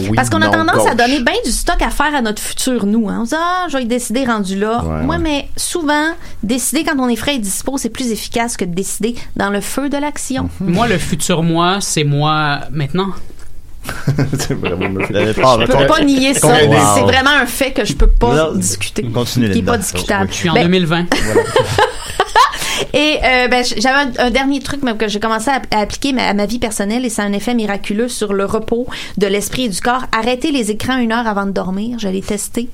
[0.02, 2.86] Oui, Parce qu'on a tendance à donner bien du stock à faire à notre futur
[2.86, 3.10] nous.
[3.10, 3.20] Hein.
[3.22, 4.84] On se dit, ah, je vais y décider rendu là.
[4.84, 5.22] Ouais, Moi, ouais.
[5.22, 6.14] mais souvent,
[6.44, 9.62] décider quand on est frais et dispo, c'est plus efficace que de décider dans le
[9.62, 10.50] feu de l'action.
[10.60, 13.08] Moi, le futur moi, c'est moi maintenant.
[14.38, 16.48] c'est vraiment Je peux pas nier ça.
[16.66, 16.76] Wow.
[16.96, 18.56] C'est vraiment un fait que je peux pas Non.
[18.56, 19.04] discuter.
[19.04, 19.72] Continue, Qui est Linda.
[19.72, 20.28] pas discutable.
[20.32, 21.06] Je suis en Ben, 2020.
[22.94, 26.60] Et euh, ben, j'avais un, dernier truc que j'ai commencé à, appliquer à ma vie
[26.60, 30.06] personnelle et ça a un effet miraculeux sur le repos de l'esprit et du corps.
[30.12, 31.98] Arrêter les écrans une heure avant de dormir.
[32.00, 32.70] Je l'ai testé.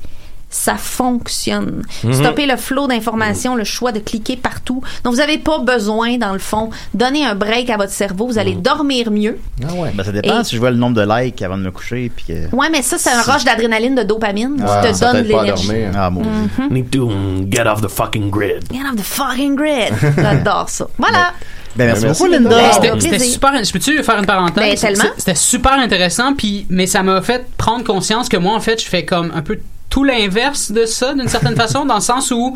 [0.58, 1.84] Ça fonctionne.
[2.14, 4.82] Stopper le flot d'informations, le choix de cliquer partout.
[5.04, 8.26] Donc, vous n'avez pas besoin, dans le fond, donner un break à votre cerveau.
[8.28, 9.38] Vous allez dormir mieux.
[9.68, 9.92] Ah ouais.
[9.94, 12.10] Ben, ça dépend Et- si je vois le nombre de likes avant de me coucher.
[12.16, 12.56] Puis que...
[12.56, 15.32] Ouais, mais ça, c'est un rush d'adrénaline, de dopamine Ah, qui te donne de t'aide
[15.32, 15.68] pas à l'énergie.
[15.68, 15.92] dormir.
[15.94, 16.30] Ah, maudit.
[16.30, 16.70] Mm-hmm.
[16.72, 18.64] Need to mm, get off the fucking grid.
[18.72, 19.94] Get off the fucking grid.
[20.18, 20.88] J'adore ça.
[20.98, 21.34] Voilà.
[21.76, 22.50] Ben, merci, merci, beaucoup, Linda.
[22.82, 23.62] Ben, C'était- super.
[23.62, 24.82] Je peux-tu faire une parenthèse?
[24.82, 28.82] Ben, C'était super intéressant, puis mais ça m'a fait prendre conscience que moi, en fait,
[28.82, 29.60] je fais comme un peu
[29.96, 32.54] tout l'inverse de ça, d'une certaine façon, dans le sens où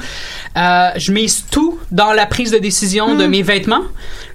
[0.58, 3.18] euh, je mise tout dans la prise de décision Hmm.
[3.18, 3.84] de mes vêtements,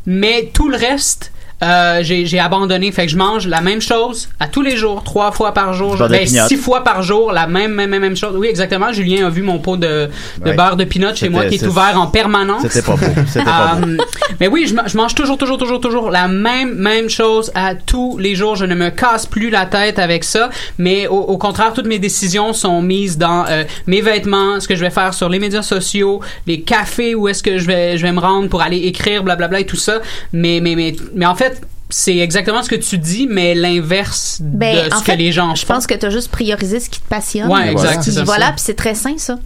[0.06, 1.30] mais tout le reste.
[1.62, 2.90] Euh, j'ai j'ai abandonné.
[2.92, 5.96] Fait que je mange la même chose à tous les jours, trois fois par jour.
[6.08, 8.34] Ben, six fois par jour, la même, même, même, même chose.
[8.36, 8.92] Oui, exactement.
[8.92, 10.08] Julien a vu mon pot de,
[10.44, 10.54] de Ouais.
[10.54, 12.62] beurre de peanut chez moi qui est ouvert en permanence.
[12.68, 13.06] C'était pas beau.
[13.06, 13.86] Pas beau.
[13.86, 13.96] Euh,
[14.40, 17.74] mais oui, je, ma- je mange toujours, toujours, toujours, toujours la même, même chose à
[17.74, 18.56] tous les jours.
[18.56, 20.50] Je ne me casse plus la tête avec ça.
[20.78, 24.74] Mais au, au contraire, toutes mes décisions sont mises dans euh, mes vêtements, ce que
[24.76, 28.02] je vais faire sur les médias sociaux, les cafés où est-ce que je vais, je
[28.02, 30.00] vais me rendre pour aller écrire, blablabla et tout ça.
[30.32, 31.53] Mais, mais, mais, mais en fait,
[31.96, 35.30] c'est exactement ce que tu dis, mais l'inverse Ben, de en ce fait, que les
[35.30, 37.48] gens Je pense que tu as juste priorisé ce qui te passionne.
[37.48, 39.38] Ouais, exact, Puis voilà, puis c'est très sain, ça.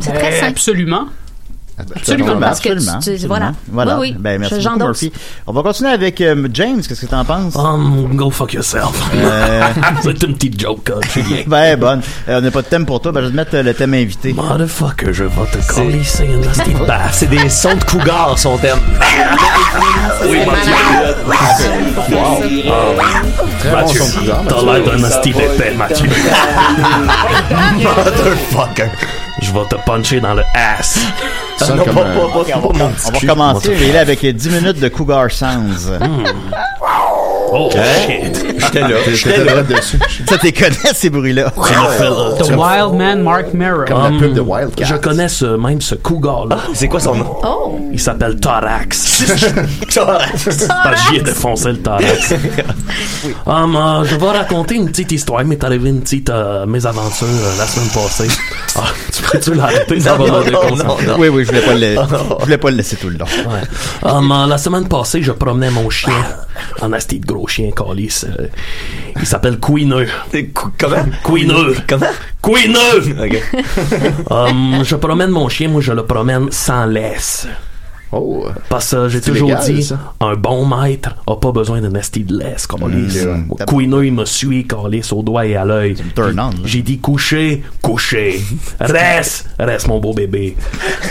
[0.00, 0.46] C'est très Euh, sain.
[0.48, 1.06] Absolument.
[1.96, 3.26] Absolument, parce que tu- Absolument, tu- absolument.
[3.28, 3.52] voilà.
[3.72, 3.98] Voilà.
[3.98, 4.16] Oui, oui.
[4.20, 4.78] Ben, merci beaucoup.
[4.78, 5.12] Murphy.
[5.46, 6.80] On va continuer avec euh, James.
[6.86, 7.56] Qu'est-ce que t'en penses?
[7.56, 8.92] Um, go fuck yourself.
[9.14, 9.62] Euh,
[10.02, 11.42] C'est une petite joke, hein, Julien.
[11.46, 12.00] ben, bonne.
[12.28, 13.10] Euh, on n'a pas de thème pour toi.
[13.12, 14.32] Ben, je vais te mettre euh, le thème invité.
[14.32, 16.02] Motherfucker, je vais te coller,
[17.12, 18.78] c'est des sons de cougar, son thème.
[20.26, 20.38] Oui,
[23.58, 24.72] Très bon Mathieu, son de couleur, t'as Mathieu.
[24.72, 26.06] l'air d'un hostie d'épais, Mathieu.
[27.82, 28.90] Motherfucker.
[29.44, 30.98] Je vais te puncher dans le ass.
[31.58, 32.26] Ça Non, comme pas- un- pas- pas-
[32.56, 33.70] on va- on va commencer.
[33.76, 35.90] Il est là avec 10 minutes de Cougar Sounds.
[37.56, 38.44] Oh, shit.
[38.58, 38.88] J'étais là.
[39.06, 39.54] J'étais là.
[39.56, 39.96] là dessus.
[40.28, 41.52] Ça, t'es connais, ces bruits-là.
[41.56, 43.84] Le- The Wild Man Mark Mirror.
[43.86, 44.84] Comme la pub de Wildcat.
[44.86, 46.56] Je connais ce, même ce cougar-là.
[46.74, 47.36] C'est quoi son nom?
[47.44, 47.78] Oh!
[47.92, 49.22] Il s'appelle Thorax.
[49.94, 50.66] Thorax.
[50.66, 52.34] Parce que j'y ai défoncé le thorax.
[53.46, 55.40] Um, euh, je vais raconter une petite histoire.
[55.42, 58.28] Il m'est arrivé une petite euh, mésaventure euh, la semaine passée.
[58.76, 58.82] Ah,
[59.30, 60.00] peux-tu l'arrêter?
[60.00, 61.06] Ça va Non, me non, déconcentrer.
[61.06, 61.18] non, non.
[61.18, 61.94] Oui, oui, je voulais pas le,
[62.40, 63.26] je voulais pas le laisser tout le long.
[63.26, 64.10] Ouais.
[64.10, 66.12] Um, euh, la semaine passée, je promenais mon chien.
[66.82, 68.24] Un asti de gros chien, calice.
[68.28, 68.46] euh,
[69.20, 70.06] il s'appelle Queeneux.
[70.78, 71.04] Comment?
[71.24, 71.74] Queeneux.
[71.88, 72.06] Comment?
[72.42, 73.16] Queeneux!
[73.22, 73.42] Ok.
[74.30, 77.46] Um, je promène mon chien, moi je le promène sans laisse.
[78.14, 78.46] Oh.
[78.68, 79.98] Parce que j'ai toujours légal, dit, ça.
[80.20, 82.68] un bon maître a pas besoin d'un esti de laisse.
[82.70, 83.54] Mm.
[83.66, 85.96] Queeneux, il me suit, calice, au doigt et à l'œil.
[86.64, 88.40] J'ai dit coucher, coucher.
[88.80, 90.56] Reste, reste mon beau bébé.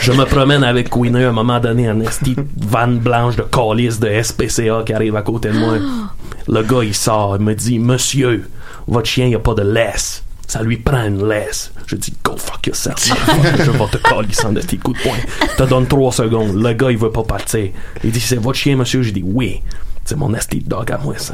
[0.01, 3.99] Je me promène avec Queeneux à un moment donné, un esti vanne blanche de calice
[3.99, 5.73] de SPCA qui arrive à côté de moi.
[6.47, 8.49] Le gars, il sort, il me dit, monsieur,
[8.87, 10.23] votre chien, il a pas de laisse.
[10.47, 11.71] Ça lui prend une laisse.
[11.87, 13.03] Je dis, go fuck yourself.
[13.57, 15.17] je vais te calisser de tes coups de poing.
[15.57, 16.55] Te donne trois secondes.
[16.61, 17.69] Le gars, il veut pas partir.
[18.03, 19.01] Il dit, c'est votre chien, monsieur?
[19.01, 19.61] J'ai dit, oui.
[20.05, 21.33] C'est mon esti de dog à moi, ça.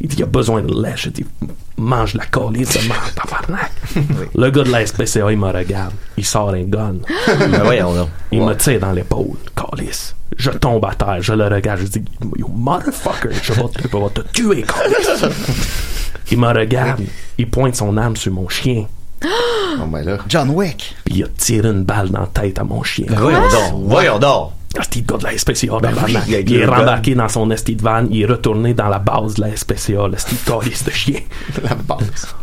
[0.00, 1.00] Il dit, il a besoin de laisse.
[1.00, 1.24] Je dis,
[1.78, 3.72] mange la de merde, tabarnak.
[4.34, 5.94] Le gars de la SPCA, il me regarde.
[6.16, 6.96] Il sort un gun.
[7.26, 8.08] Ben voyons.
[8.30, 10.14] Il me tire dans l'épaule, calice.
[10.36, 12.04] Je tombe à terre, je le regarde, je dis,
[12.36, 15.24] you motherfucker, je vais te, je vais te tuer, calice.
[16.30, 17.02] Il me regarde,
[17.38, 18.86] il pointe son arme sur mon chien,
[19.80, 20.18] Oh, ben là.
[20.28, 20.94] John Wick.
[21.04, 23.06] puis il a tiré une balle dans la tête à mon chien.
[23.08, 23.84] Voyons donc.
[23.86, 24.50] Voyons donc.
[24.78, 27.50] Ah, c'est le gars de la SPCA, Ben oui, avec il est rembarqué dans son
[27.50, 30.84] esti de van, il est retourné dans la base de la SPCA, le style calice
[30.84, 31.20] de chien.
[31.62, 32.34] La base.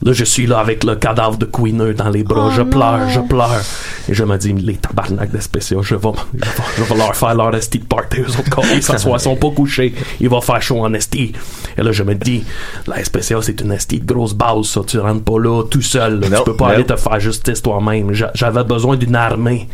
[0.00, 2.46] Là, je suis là avec le cadavre de Queeneux dans les bras.
[2.48, 2.70] Oh je non.
[2.70, 3.60] pleure, je pleure.
[4.08, 7.16] Et je me dis, les tabarnak de spéciaux, je vais, je vais, je vais leur
[7.16, 8.20] faire leur esti de party.
[8.20, 9.92] Eux autres, quand ils s'assoient, ils sont pas couchés.
[10.20, 11.32] Il va faire chaud en esti.
[11.76, 12.44] Et là, je me dis,
[12.86, 14.82] la SPCA, c'est une esti de grosse base, ça.
[14.86, 16.20] Tu rentres pas là tout seul.
[16.20, 16.38] là.
[16.38, 18.12] Tu peux pas aller te faire justice toi-même.
[18.12, 19.68] J'a- J'avais besoin d'une armée.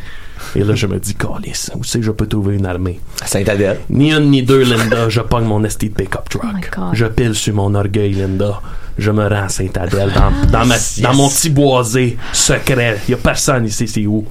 [0.56, 3.00] Et là, je me dis, Calice, où c'est que je peux trouver une armée?
[3.24, 3.80] Saint-Adèle.
[3.90, 5.08] Ni une ni deux, Linda.
[5.08, 6.70] Je pogne mon esti de pick-up Oh truck.
[6.76, 6.90] God.
[6.94, 8.60] je pile sur mon orgueil, Linda.
[8.98, 12.98] Je me rends à Saint-Adèle dans, dans, ma- dans mon petit boisé secret.
[13.08, 14.24] Il y a personne ici, c'est où?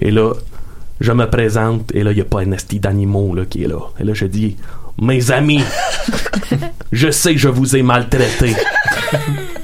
[0.00, 0.32] Et là,
[1.00, 3.68] je me présente et là, il n'y a pas un esti d'animaux là, qui est
[3.68, 3.78] là.
[4.00, 4.56] Et là, je dis,
[5.00, 5.62] mes amis,
[6.92, 8.54] je sais que je vous ai maltraité.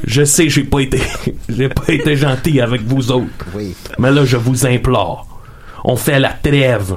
[0.04, 1.00] Je sais que j'ai pas été,
[1.48, 3.26] j'ai pas été gentil avec vous autres.
[3.54, 3.74] Oui.
[3.98, 5.26] Mais là, je vous implore.
[5.84, 6.96] On fait la trêve.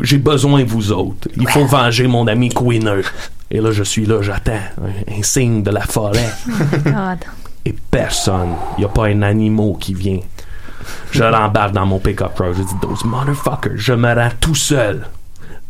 [0.00, 1.28] J'ai besoin de vous autres.
[1.36, 3.02] Il faut venger mon ami Queener.
[3.50, 6.30] Et là, je suis là, j'attends un, un signe de la forêt.
[6.84, 7.18] God.
[7.64, 8.54] Et personne.
[8.76, 10.20] Il n'y a pas un animal qui vient.
[11.10, 12.54] Je rembarque dans mon pick-up truck.
[12.56, 13.76] Je dis, those motherfuckers.
[13.76, 15.06] Je me rends tout seul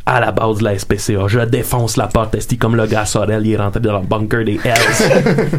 [0.06, 1.26] à la base de la SPCA.
[1.26, 2.34] Je défonce la porte.
[2.34, 5.58] Esti comme le gars Sorel, il est rentré dans le bunker des Hells?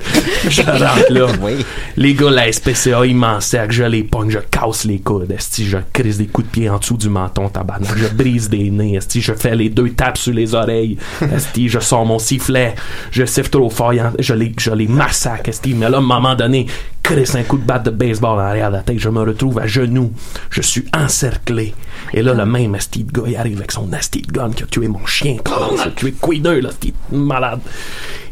[0.48, 1.26] je rentre là.
[1.40, 1.64] Oui.
[1.96, 5.78] Les gars, la SPCA, ils m'encerclent, je les pogne, je casse les coudes, esti, je
[5.92, 9.20] crise des coups de pied en dessous du menton, tabarnak, je brise des nez, esti,
[9.20, 10.98] je fais les deux tapes sur les oreilles,
[11.32, 12.74] esti, je sors mon sifflet,
[13.10, 16.34] je siffle trop fort, je les, je les massacre, esti, mais là, à un moment
[16.34, 16.66] donné,
[17.02, 19.58] crisse un coup de batte de baseball en arrière de la tête, je me retrouve
[19.60, 20.12] à genoux,
[20.50, 21.74] je suis encerclé,
[22.12, 24.64] et là, le même esti de gars, il arrive avec son esti de gun qui
[24.64, 25.36] a tué mon chien,
[25.72, 27.60] il a tué Queener, là, esti de malade.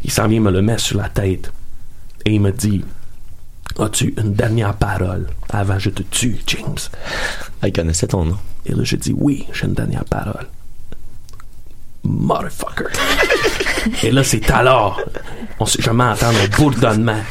[0.05, 1.52] Il s'en vient me le mettre sur la tête,
[2.25, 2.83] et il me dit,
[3.79, 6.77] As-tu une dernière parole avant je te tue, James?
[7.61, 8.37] Ah, il connaissait ton nom.
[8.65, 10.47] Et là, j'ai dit oui, j'ai une dernière parole.
[12.03, 12.91] motherfucker.
[14.03, 15.01] Et là, c'est alors.
[15.59, 17.21] On, m'entends un bourdonnement.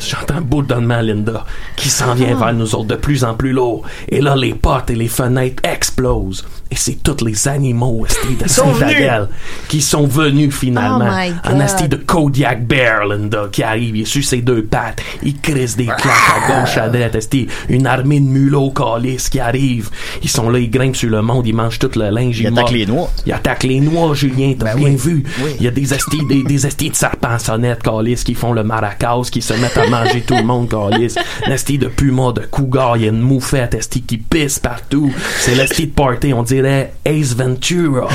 [0.00, 1.44] J'entends un bourdonnement, Linda,
[1.76, 3.84] qui s'en vient vers nous autres de plus en plus lourd.
[4.08, 6.44] Et là, les portes et les fenêtres explosent.
[6.70, 9.28] Et c'est tous les animaux esti, de Saint-Adèle
[9.68, 11.10] qui sont venus finalement.
[11.44, 13.96] Oh esti de Kodiak Bear, Linda, qui arrive.
[13.96, 15.02] Il est sur ses deux pattes.
[15.22, 17.14] Il crisse des claques à gauche, à droite.
[17.14, 17.46] esti.
[17.68, 19.90] Une armée de mulots calices qui arrivent.
[20.22, 22.40] Ils sont là, ils grimpent sur le monde, ils mangent tout le linge.
[22.40, 23.10] Ils attaquent les noix.
[23.26, 24.96] Ils attaquent les noix, Julien, t'as bien oui.
[24.96, 25.24] vu.
[25.62, 29.40] Il y a des estis, des, de serpents sonnettes, calices, qui font le maracas, qui
[29.40, 31.14] se mettent à manger tout le monde, calices.
[31.46, 35.12] L'esti de puma, de cougar, il y a une moufette, esti qui pisse partout.
[35.38, 38.08] C'est l'esti de party, on dirait Ace Ventura.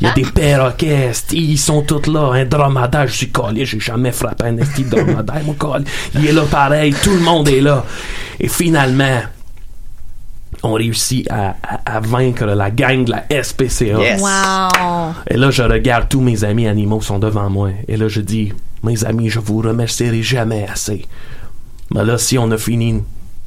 [0.00, 2.30] Il y a des perroquets, ils sont tous là.
[2.32, 5.84] Un dromadaire, je suis collé, j'ai jamais frappé un esti dromadaire, mon collé.
[6.14, 7.84] Il est là pareil, tout le monde est là.
[8.38, 9.18] Et finalement,
[10.62, 13.96] on réussit à, à- à vaincre la gang de la SPCA.
[14.18, 15.14] Wow.
[15.28, 17.70] Et là, je regarde tous mes amis animaux sont devant moi.
[17.88, 18.52] Et là, je dis,
[18.82, 21.06] mes amis, je vous remercierai jamais assez.
[21.92, 23.02] Mais là, si on a fini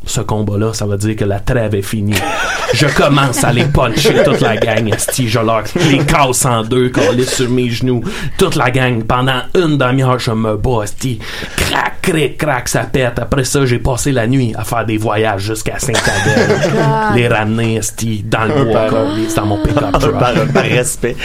[0.05, 2.15] ce combat-là, ça veut dire que la trêve est finie.
[2.73, 5.29] Je commence à les puncher toute la gang, esti.
[5.29, 8.01] Je leur les casse en deux, collés sur mes genoux.
[8.37, 9.03] Toute la gang.
[9.03, 11.19] Pendant une demi-heure, je me bats, esti.
[11.55, 13.19] Crac, crac, crac, ça pète.
[13.19, 16.47] Après ça, j'ai passé la nuit à faire des voyages jusqu'à Saint-Adèle.
[16.47, 17.15] God.
[17.15, 20.17] les ramener, esti, dans le bois, collés, dans mon pick-up truck.
[20.17, 20.33] Par-
[20.63, 21.15] respect.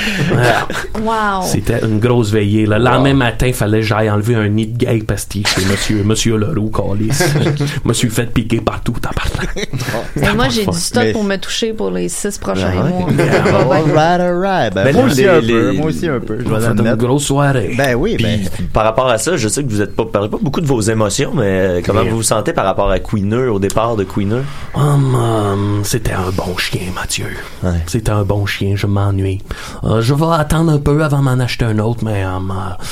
[1.00, 1.42] Wow.
[1.44, 2.66] C'était une grosse veillée.
[2.66, 6.02] Le lendemain matin, il fallait que j'aille enlever un nid de gay pastille chez monsieur,
[6.04, 6.70] monsieur Leroux.
[6.98, 9.68] Je me suis fait piquer partout, tabarnak.
[10.16, 13.08] Et moi, j'ai du stock Mais- pour me toucher pour les six prochains Ah mois.
[13.78, 14.74] Alright, alright.
[14.74, 15.72] Ben, Ben moi aussi les- un les- peu.
[15.72, 16.38] Moi aussi un peu.
[16.40, 17.74] Je On vais une grosse soirée.
[17.78, 18.40] Ben oui, Puis, ben.
[18.72, 20.80] par rapport à ça, je sais que vous êtes pas parlez pas beaucoup de vos
[20.80, 24.42] émotions, mais euh, comment vous vous sentez par rapport à Queener au départ de Queener?
[24.74, 27.26] Hum, hum, c'était un bon chien, Mathieu.
[27.62, 27.70] Ouais.
[27.86, 29.40] C'était un bon chien, je m'ennuie.
[29.84, 32.84] Euh, je vais attendre un peu avant m'en acheter un autre, mais hum, euh,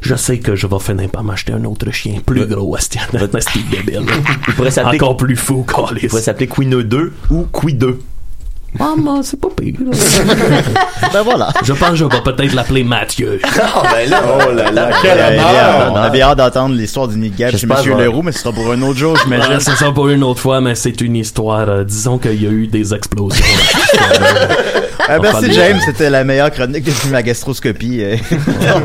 [0.00, 3.06] je sais que je vais finir par m'acheter un autre chien plus gros, Estienne.
[3.36, 4.02] Esti débile.
[4.48, 5.64] Il pourrait s'appeler Encore plus fou,
[6.00, 7.98] il pourrait s'appeler Queener 2 ou Qui 2.
[8.78, 9.74] Hum, c'est pas pire.
[11.12, 11.48] Ben voilà.
[11.64, 13.40] Je pense que je vais peut-être l'appeler Mathieu.
[13.60, 15.40] Ah ben là, oh là là, Quel
[15.90, 17.96] On avait hâte d'entendre l'histoire du de guêpe chez Monsieur.
[17.96, 19.58] Leroux, mais ce sera pour un autre jour, j'imagine.
[19.60, 21.68] c'est ça pour une autre fois, mais c'est une histoire.
[21.68, 23.44] euh, disons qu'il y a eu des explosions.
[23.94, 24.56] Euh,
[25.18, 28.00] On merci James, c'était la meilleure chronique depuis ma gastroscopie.
[28.02, 28.16] euh,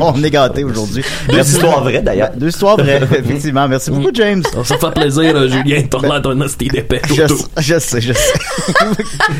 [0.00, 1.04] On est gâtés aujourd'hui.
[1.28, 1.52] Deux Merci.
[1.52, 2.30] histoires vraies d'ailleurs.
[2.34, 3.68] Deux histoires vraies, effectivement.
[3.68, 4.42] Merci beaucoup James.
[4.64, 7.02] Ça fait plaisir, euh, Julien, t'as l'air d'un hostie d'épais.
[7.08, 7.24] Je,
[7.58, 8.32] je sais, je sais.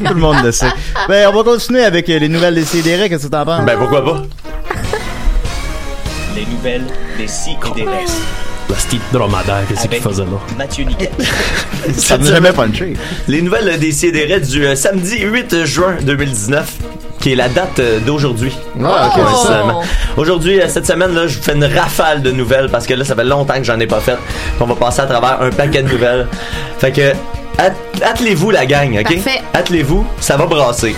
[0.07, 0.44] Tout le monde
[1.09, 3.09] Ben, on va continuer avec euh, les nouvelles des CDR.
[3.09, 3.65] Qu'est-ce que t'en penses?
[3.65, 4.23] Ben pourquoi pas?
[6.35, 6.85] Les nouvelles
[7.17, 8.17] des restes.
[8.69, 10.39] L'hostie de dromadaire, qu'est-ce qu'il faisait là?
[10.57, 11.11] Mathieu Niquet.
[11.99, 12.95] ça m'a jamais punché.
[13.29, 16.73] Les nouvelles des CDR du euh, samedi 8 juin 2019
[17.21, 18.53] qui est la date euh, d'aujourd'hui.
[18.83, 19.29] Ah, ok, Oh.
[19.29, 19.55] c'est ça.
[19.59, 19.83] Seulement.
[20.17, 23.15] Aujourd'hui, cette semaine, là, je vous fais une rafale de nouvelles parce que là, ça
[23.15, 24.17] fait longtemps que j'en ai pas fait.
[24.61, 26.27] On va passer à travers un paquet de nouvelles.
[26.79, 27.13] Fait que,
[27.59, 29.19] attelez-vous la gang, ok?
[29.53, 30.95] Attelez-vous, ça va brasser.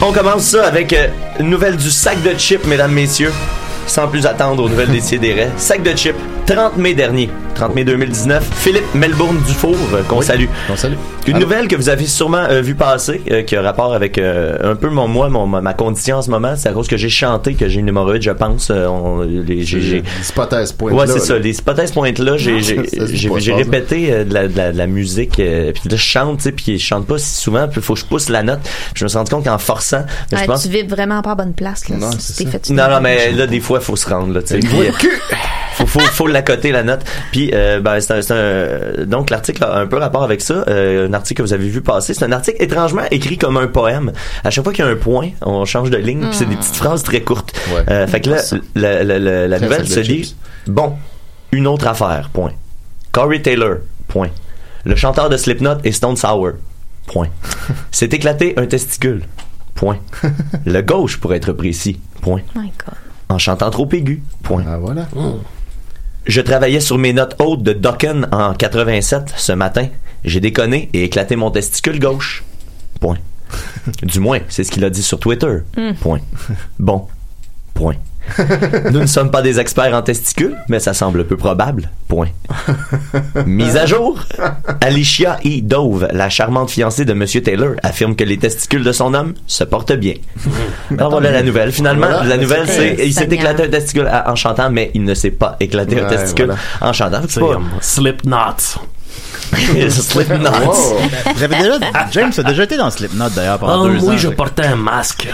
[0.00, 1.08] On commence ça avec euh,
[1.40, 3.32] une nouvelle du sac de chips, mesdames, messieurs.
[3.86, 5.46] Sans plus attendre aux nouvelles des.
[5.56, 6.16] Sac de chips,
[6.46, 7.30] 30 mai dernier.
[7.54, 8.50] 30 mai 2019.
[8.52, 10.46] Philippe Melbourne Dufour, euh, qu'on salue.
[10.70, 10.94] On salue.
[11.26, 14.72] Une nouvelle que vous avez sûrement euh, vu passer, euh, qui a rapport avec euh,
[14.72, 16.54] un peu mon moi, mon, ma, condition en ce moment.
[16.56, 18.70] C'est à cause que j'ai chanté que j'ai une hémorroïde, je pense.
[18.70, 20.92] Euh, on- les- j'ai, j'ai- Hypothèse point.
[20.92, 21.38] Ouais, c'est ça.
[21.38, 22.36] Les spotters pointent là.
[22.36, 22.82] J'ai, j'ai,
[23.38, 25.38] j'ai, répété euh, de, la, de, la, de la musique.
[25.40, 27.68] euh, puis là, je chante, tu sais, puis je chante pas si souvent.
[27.68, 28.60] Puis faut que je pousse la note.
[28.94, 30.64] Je me suis rendu compte qu'en forçant, je Ouais, pense.
[30.64, 31.96] Tu vis vraiment pas à bonne place, là.
[31.96, 32.58] Non, si c'est tu t'es ça.
[32.58, 34.92] fait Non, non, mais là, des fois, faut se rendre, là, tu sais.
[35.76, 37.00] Faut, faut, faut l'accoter, la note.
[37.32, 40.64] Puis, euh, ben, c'est un, c'est un- donc, l'article a un peu rapport avec ça.
[40.68, 42.14] Euh, un article que vous avez vu passer.
[42.14, 44.12] C'est un article étrangement écrit comme un poème.
[44.44, 46.56] À chaque fois qu'il y a un point, on change de ligne, puis c'est des
[46.56, 47.52] petites phrases très courtes.
[47.74, 47.82] Ouais.
[47.90, 48.36] Euh, fait que là,
[48.74, 50.94] la, la, la, la Très nouvelle se dit, bon,
[51.52, 52.52] une autre affaire, point.
[53.12, 53.76] Corey Taylor,
[54.08, 54.28] point.
[54.84, 56.52] Le chanteur de Slipknot est Stone Sour,
[57.06, 57.28] point.
[57.90, 59.22] C'est éclaté un testicule,
[59.74, 59.98] point.
[60.66, 62.94] Le gauche, pour être précis, point My God.
[63.28, 64.22] en chantant trop aigu.
[64.42, 64.64] Point.
[64.68, 65.06] Ah, voilà.
[66.26, 69.88] Je travaillais sur mes notes hautes de Dokken en 87 ce matin.
[70.24, 72.44] J'ai déconné et éclaté mon testicule gauche.
[73.00, 73.18] Point.
[74.02, 75.58] Du moins, c'est ce qu'il a dit sur Twitter.
[76.00, 76.20] Point.
[76.78, 77.06] Bon.
[77.74, 77.96] Point.
[78.90, 81.90] Nous ne sommes pas des experts en testicules, mais ça semble peu probable.
[82.08, 82.28] Point.
[83.46, 84.18] Mise à jour.
[84.80, 85.60] Alicia E.
[85.62, 89.64] Dove, la charmante fiancée de Monsieur Taylor, affirme que les testicules de son homme se
[89.64, 90.14] portent bien.
[90.98, 91.72] Alors voilà la nouvelle.
[91.72, 95.14] Finalement, Voilà, la nouvelle, c'est- il s'est éclaté un testicule en chantant, mais il ne
[95.14, 96.60] s'est pas éclété un testicule voilà.
[96.80, 97.20] en chantant.
[97.28, 98.36] C'est Pas- um, Slipknot.
[99.90, 100.50] Slipknot.
[101.38, 101.78] Déjà,
[102.12, 104.10] James a déjà été dans Slipknot d'ailleurs pendant Ah, deux ans.
[104.10, 105.28] oui, je portais un masque.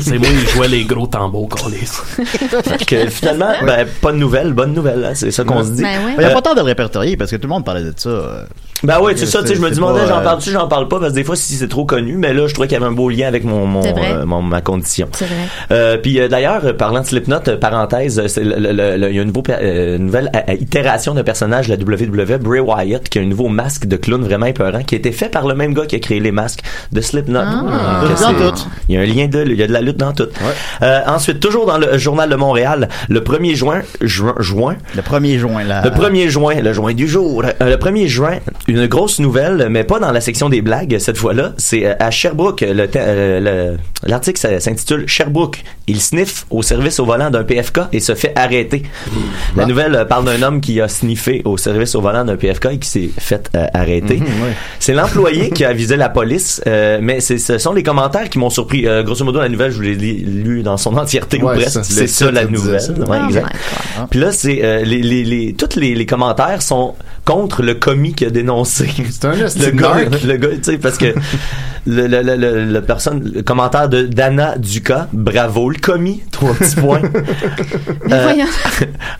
[0.00, 1.48] C'est moi qui jouais les gros tambours.
[1.58, 5.82] Fait que finalement, ben, pas de nouvelles, bonne nouvelle, hein, c'est ça qu'on se dit.
[5.82, 6.12] Ben ouais.
[6.14, 7.82] Il n'y a Euh, pas tant de le répertorier parce que tout le monde parlait
[7.82, 8.10] de ça.
[8.84, 10.98] Ben ouais, c'est ça, tu sais, je me demandais, j'en euh, parle-tu, j'en parle pas,
[10.98, 12.90] parce que des fois, si c'est trop connu, mais là, je trouvais qu'il y avait
[12.90, 15.08] un beau lien avec mon, mon, euh, mon- ma condition.
[15.12, 15.34] C'est vrai.
[15.70, 19.16] Euh, puis euh, d'ailleurs, parlant de Slipknot, euh, parenthèse, c'est le- le- le- le- il
[19.16, 22.60] y a une, nouveau, euh, une nouvelle euh, itération de personnage de la WWE, Bray
[22.60, 25.46] Wyatt, qui a un nouveau masque de clown vraiment épeurant, qui a été fait par
[25.46, 26.60] le même gars qui a créé les masques
[26.92, 27.40] de Slipknot.
[27.40, 28.00] Ah.
[28.88, 30.26] Il y a un lien de, il y a de la lutte dans tout.
[30.82, 35.38] Euh, ensuite, toujours dans le journal de Montréal, le 1er juin, juin, juin Le 1er
[35.38, 35.82] juin, là.
[35.84, 37.42] le 1er juin, le juin du jour.
[37.44, 38.38] Euh, le 1er juin,
[38.74, 41.52] une grosse nouvelle, mais pas dans la section des blagues cette fois-là.
[41.58, 42.62] C'est euh, à Sherbrooke.
[42.62, 43.40] Le te- euh,
[43.72, 45.62] le- L'article s'intitule Sherbrooke.
[45.86, 48.82] Il sniffe au service au volant d'un PFK et se fait arrêter.
[49.56, 52.66] La nouvelle euh, parle d'un homme qui a sniffé au service au volant d'un PFK
[52.72, 54.20] et qui s'est fait euh, arrêter.
[54.80, 58.38] C'est l'employé qui a avisé la police, euh, mais c'est- ce sont les commentaires qui
[58.38, 58.86] m'ont surpris.
[58.86, 61.54] Euh, grosso modo, la nouvelle, je vous l'ai li- lu dans son entièreté ou Ouais,
[61.56, 61.70] presque.
[61.70, 62.80] ça, le C'est ça la nouvelle.
[62.80, 62.92] ça.
[62.92, 63.54] Ouais, Oh exact.
[64.10, 66.94] Puis là, c'est euh, les, les, les, tous les, les commentaires sont
[67.24, 68.88] contre le commis qui a dénoncé.
[69.10, 69.96] C'est un le gars,
[70.26, 71.14] le gars, tu sais, parce que
[71.86, 76.54] le, le, le, le, le personne, le commentaire de Dana Ducas, bravo, le commis, trois
[76.54, 77.02] petits points.
[78.10, 78.46] Euh, voyons.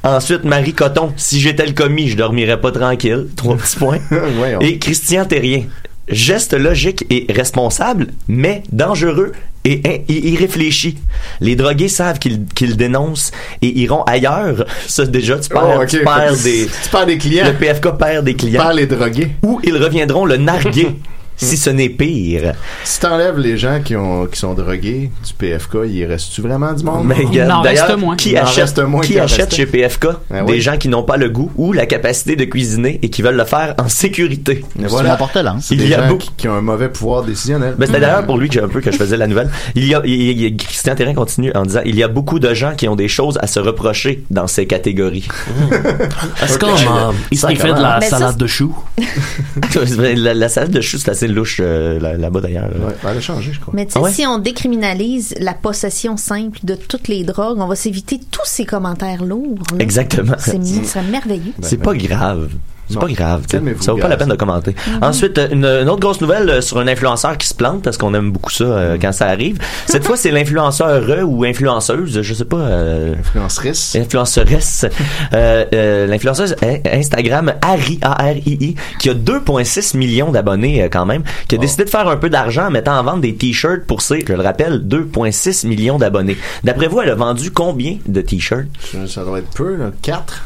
[0.02, 3.98] ensuite, Marie Coton, si j'étais le commis, je dormirais pas tranquille, trois petits points.
[4.36, 4.60] Voyons.
[4.60, 5.64] Et Christian Terrien,
[6.08, 9.32] geste logique et responsable, mais dangereux
[9.64, 10.98] et, et irréfléchi.
[11.40, 14.66] Les drogués savent qu'ils qu'ils dénoncent et iront ailleurs.
[14.86, 16.66] Ça, déjà, tu perds, Oh, tu perds des...
[16.66, 17.46] Tu perds des clients.
[17.46, 18.62] Le PFK perd des clients.
[18.62, 19.30] Par les drogués.
[19.42, 20.88] Ou ils reviendront le narguer,
[21.36, 22.52] si ce n'est pire.
[22.84, 26.84] Si t'enlèves les gens qui, ont, qui sont drogués du PFK, il reste-tu vraiment du
[26.84, 27.06] monde?
[27.06, 28.16] Mais Il regarde, en reste d'ailleurs, moins.
[28.16, 29.56] qui achète, reste moins qui achète restait.
[29.56, 32.98] chez PFK Ah des gens qui n'ont pas le goût ou la capacité de cuisiner
[33.02, 34.64] et qui veulent le faire en sécurité?
[34.76, 34.88] Mais.
[35.60, 37.74] C'est Il des y a gens beaucoup- qui, ont un mauvais pouvoir décisionnel.
[37.78, 39.50] Ben, c'était d'ailleurs pour lui que j'ai un peu que je faisais la nouvelle.
[39.74, 42.52] Il y a, il y Christian Terrain continue en disant il y a beaucoup de
[42.54, 45.28] gens qui ont des choses à se reprocher dans ces catégories.
[46.42, 46.74] Est-ce qu'on
[47.30, 48.74] il Ça fait de la salade de choux?
[50.16, 52.68] la, la salade de choux c'est assez louche euh, là- là-bas d'ailleurs.
[52.68, 52.86] là.
[52.86, 53.72] Ouais, elle a changé, je crois.
[53.76, 54.12] Mais tu sais, Ah ouais?
[54.12, 58.64] si on décriminalise la possession simple de toutes les drogues, on va s'éviter tous ces
[58.64, 59.58] commentaires lourds.
[59.72, 59.78] là.
[59.80, 60.34] Exactement.
[60.38, 61.52] C'est ce serait merveilleux.
[61.62, 62.48] C'est pas grave.
[62.88, 63.42] C'est pas grave.
[63.80, 64.74] Ça vaut pas la peine de commenter.
[65.02, 67.96] Ensuite, euh, une, une autre grosse nouvelle euh, sur un influenceur qui se plante parce
[67.96, 69.58] qu'on aime beaucoup ça euh, quand ça arrive.
[69.86, 72.56] Cette fois, c'est l'influenceur ou influenceuse, je sais pas.
[72.58, 73.96] euh, Influencerisse.
[73.96, 74.86] influenceresse,
[75.32, 81.22] euh, euh, l'influenceuse in- Instagram Ari, A-R-I-I, qui a 2,6 millions d'abonnés euh, quand même,
[81.48, 84.02] qui a décidé de faire un peu d'argent en mettant en vente des t-shirts pour
[84.02, 86.36] ses, je le rappelle, 2,6 millions d'abonnés.
[86.64, 88.66] D'après vous, elle a vendu combien de t-shirts?
[89.06, 89.90] Ça doit être peu, là.
[90.02, 90.42] 4.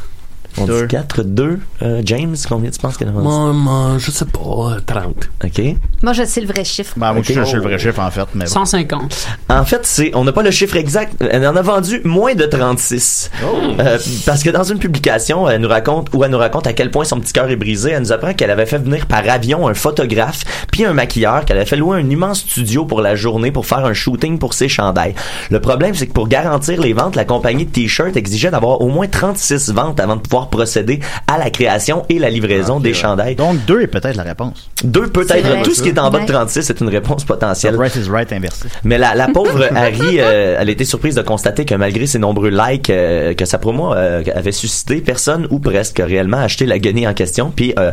[0.57, 0.81] On Deux.
[0.81, 1.59] dit 4, 2.
[1.81, 3.25] Euh, James, combien tu penses qu'elle a vendu?
[3.27, 4.39] Moi, moi, je sais pas,
[4.75, 5.29] euh, 30.
[5.45, 5.61] OK.
[6.03, 6.93] Moi, je sais le vrai chiffre.
[6.97, 7.31] Ben, moi, Ok.
[7.33, 8.25] je suis le vrai chiffre, en fait.
[8.33, 8.51] Mais bon.
[8.51, 9.27] 150.
[9.49, 11.13] En fait, c'est, on n'a pas le chiffre exact.
[11.21, 13.31] Elle en a vendu moins de 36.
[13.79, 16.91] Euh, parce que dans une publication, elle nous raconte, où elle nous raconte à quel
[16.91, 19.67] point son petit cœur est brisé, elle nous apprend qu'elle avait fait venir par avion
[19.67, 23.51] un photographe puis un maquilleur, qu'elle avait fait louer un immense studio pour la journée
[23.51, 25.13] pour faire un shooting pour ses chandails.
[25.49, 28.87] Le problème, c'est que pour garantir les ventes, la compagnie de t-shirts exigeait d'avoir au
[28.87, 33.35] moins 36 ventes avant de pouvoir procéder à la création et la livraison des chandails.
[33.35, 34.69] Donc, deux est peut-être la réponse.
[34.83, 35.63] Deux peut-être.
[35.63, 36.35] Tout ce qui est en bas de Ouais.
[36.35, 37.75] 36 c'est une réponse potentielle.
[37.75, 38.67] Right is right inversé.
[38.83, 42.19] Mais la, la pauvre Harry, euh, elle a été surprise de constater que malgré ses
[42.19, 46.65] nombreux likes euh, que sa promo euh, avait suscité, personne ou presque a réellement acheté
[46.65, 47.51] la guenille en question.
[47.55, 47.91] Puis euh,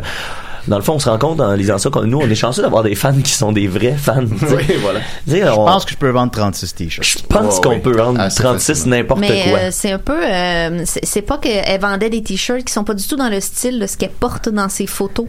[0.67, 2.61] dans le fond, on se rend compte en lisant ça que nous, on est chanceux
[2.61, 4.23] d'avoir des fans qui sont des vrais fans.
[4.41, 4.99] Oui, voilà.
[5.27, 7.07] Je on- pense que je peux vendre 36 t-shirts.
[7.07, 7.79] je pense Ouais, qu'on oui.
[7.79, 8.95] peut vendre Assez 36 facilement.
[8.97, 9.59] n'importe Mais quoi.
[9.59, 12.93] euh, c'est un peu, euh, c'est c'est pas qu'elle vendait des t-shirts qui sont pas
[12.93, 15.27] du tout dans le style de ce qu'elle porte dans ses photos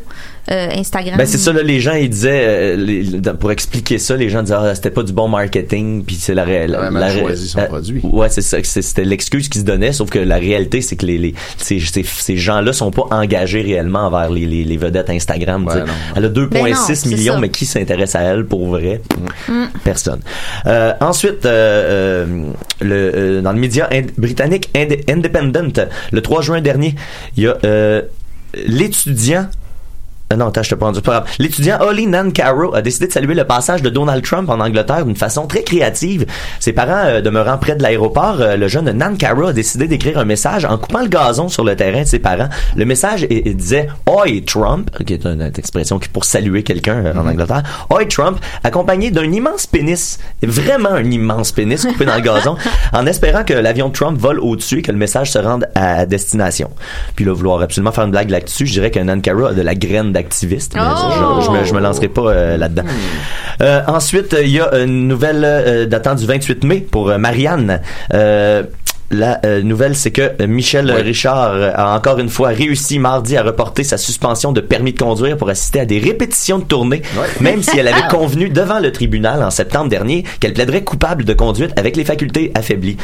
[0.51, 1.17] euh, Instagram.
[1.19, 4.43] Ben c'est ça là, les gens ils disaient euh, les- pour expliquer ça, les gens
[4.43, 6.75] disaient ah, c'était pas du bon marketing puis c'est la réelle.
[6.75, 8.01] avait mal choisi son produit.
[8.05, 11.19] Ouais, c'est ça, c'était l'excuse qu'ils se donnaient sauf que la réalité c'est que les,
[11.19, 15.67] les ces, ces, ces gens-là sont pas engagés réellement envers les, les, les vedettes Instagram.
[15.67, 15.75] Ouais.
[16.17, 17.41] Elle a 2.6 Ben millions ça.
[17.41, 19.01] mais qui s'intéresse à elle pour vrai?
[19.49, 19.65] Mm.
[19.85, 20.21] Personne.
[20.67, 26.43] Euh, ensuite euh, euh, le euh, dans le média ind- britannique Ind- Independent le 3
[26.43, 26.95] juin dernier,
[27.37, 28.03] il y a euh,
[28.67, 29.47] l'étudiant
[30.37, 31.25] non, attends, je te prends du pas grave.
[31.39, 35.17] L'étudiant Holly Nancaro a décidé de saluer le passage de Donald Trump en Angleterre d'une
[35.17, 36.27] façon très créative.
[36.61, 40.25] Ses parents euh, demeurant près de l'aéroport, euh, le jeune Nancaro a décidé d'écrire un
[40.27, 42.49] message en coupant le gazon sur le terrain de ses parents.
[42.77, 46.63] Le message il- il disait Oi Trump, qui est une, une expression qui pour saluer
[46.63, 47.63] quelqu'un euh, en Angleterre.
[47.91, 52.57] Oi Trump, accompagné d'un immense pénis, vraiment un immense pénis coupé dans le gazon,
[52.93, 56.05] en espérant que l'avion de Trump vole au-dessus et que le message se rende à
[56.05, 56.71] destination.
[57.17, 59.75] Puis là, vouloir absolument faire une blague là-dessus, je dirais que Nancaro a de la
[59.75, 60.73] graine d'activiste.
[60.75, 61.41] mais Oh!
[61.41, 62.83] je, je me, je me lancerai pas euh, là-dedans.
[63.61, 67.81] Euh, ensuite, il y a une nouvelle euh, datant du 28 mai pour Marianne.
[69.13, 72.99] Euh, la euh, nouvelle, c'est que euh, Michel Richard euh, a encore une fois réussi
[72.99, 76.65] mardi à reporter sa suspension de permis de conduire pour assister à des répétitions de
[76.65, 77.03] tournée,
[77.41, 81.33] même si elle avait convenu devant le tribunal en septembre dernier qu'elle plaiderait coupable de
[81.35, 82.97] conduite avec les facultés affaiblies.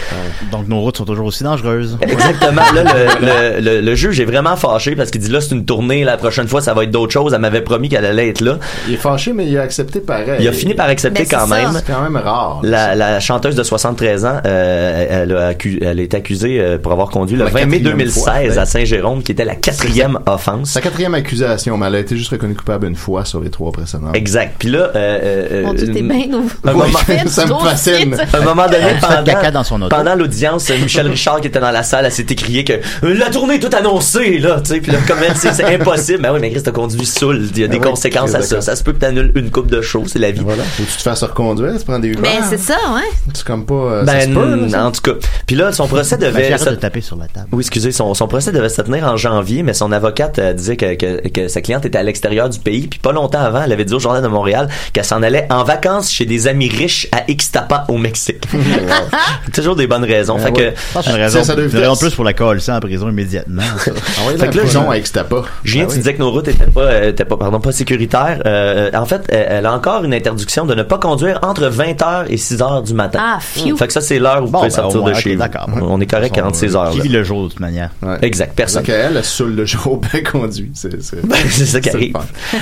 [0.52, 1.98] Donc nos routes sont toujours aussi dangereuses.
[2.02, 2.62] Exactement.
[2.74, 5.64] Là, le, le, le, le juge est vraiment fâché parce qu'il dit là, c'est une
[5.64, 6.04] tournée.
[6.04, 7.32] La prochaine fois, ça va être d'autres choses.
[7.34, 8.58] Elle m'avait promis qu'elle allait être là.
[8.88, 10.36] Il est fâché, mais il a accepté pareil.
[10.40, 11.56] Il a fini par accepter Mais quand ça.
[11.56, 11.72] même.
[11.74, 12.60] C'est quand même rare.
[12.62, 16.92] La, la chanteuse de 73 ans, euh, elle, a accu- elle est accusée euh, pour
[16.92, 18.58] avoir conduit le La 20 mai quatrième 2016 fois, ben.
[18.58, 20.70] à Saint-Jérôme, qui était la quatrième offense.
[20.70, 23.72] Sa quatrième accusation, mais elle a été juste reconnue coupable une fois sur les trois
[23.72, 24.14] précédentes.
[24.14, 24.56] Exact.
[24.58, 25.18] Puis là, euh,
[25.52, 28.16] euh, Mon Dieu, t'es bien au- un Oui, moment, ça me fascine.
[28.32, 29.94] À un moment donné, pendant, caca dans son auto.
[29.94, 33.30] pendant l'audience, Michel Richard qui était dans la salle, elle s'est écriée que euh, la
[33.30, 36.22] tournée est toute annoncée, là, tu sais, puis là, comme elle, c'est c'est impossible.
[36.22, 37.48] Ben oui, mais Chris, t'as conduit saoul.
[37.54, 38.60] Il y a des Ah oui, conséquences à ça.
[38.60, 40.40] Ça se peut que t'annules une coupe de show, c'est la vie.
[40.44, 40.62] Voilà.
[40.64, 42.22] Faut que tu te fasses reconduire, tu prends des Uber.
[42.22, 43.02] Ben, c'est ça, ouais.
[43.32, 43.74] C'est comme pas.
[43.74, 44.84] euh, ça Ben, se peut, là, ça?
[44.86, 45.12] en tout cas.
[45.46, 46.58] Puis là, son procès Ben, devait.
[46.58, 47.46] ça- de taper sur la table.
[47.52, 50.76] Oui, excusez, son, son procès devait se tenir en janvier, mais son avocate euh, disait
[50.76, 53.72] que, que, que sa cliente était à l'extérieur du pays, puis pas longtemps avant, elle
[53.72, 57.08] avait dit au Journal de Montréal qu'elle s'en allait en vacances chez des amis riches
[57.12, 58.44] à Ixtapa, au Mexique.
[59.52, 60.38] Toujours des bonnes raisons.
[60.38, 60.74] fait Ah ouais.
[60.92, 62.80] Pense que une raison, Ça, ça une raison être- plus pour la coller ça en
[62.80, 63.62] prison immédiatement.
[63.78, 63.90] ça.
[64.18, 65.36] Ah Fait là, que là, prison je- avec Stapa.
[65.64, 65.98] Julien, Ah tu oui.
[65.98, 68.40] disais que nos routes étaient pas, euh, étaient pas, pardon, pas sécuritaires.
[68.46, 72.26] Euh, en fait, elle, elle a encore une interdiction de ne pas conduire entre 20h
[72.28, 73.18] et 6h du matin.
[73.22, 73.76] Ah, phew.
[73.76, 75.38] Fait que ça, c'est l'heure où vous Bon, pouvez ben, sortir de chez vous.
[75.40, 75.68] d'accord.
[75.82, 76.90] On est correct 46 heures.
[76.90, 77.02] Qui là.
[77.04, 77.90] vit le jour de toute manière?
[78.02, 78.16] Ouais.
[78.22, 78.82] Exact, personne.
[78.82, 80.70] Donc, elle, elle saoule le jour elle conduit.
[80.74, 80.90] C'est
[81.24, 82.16] Ben, c'est ça qui arrive.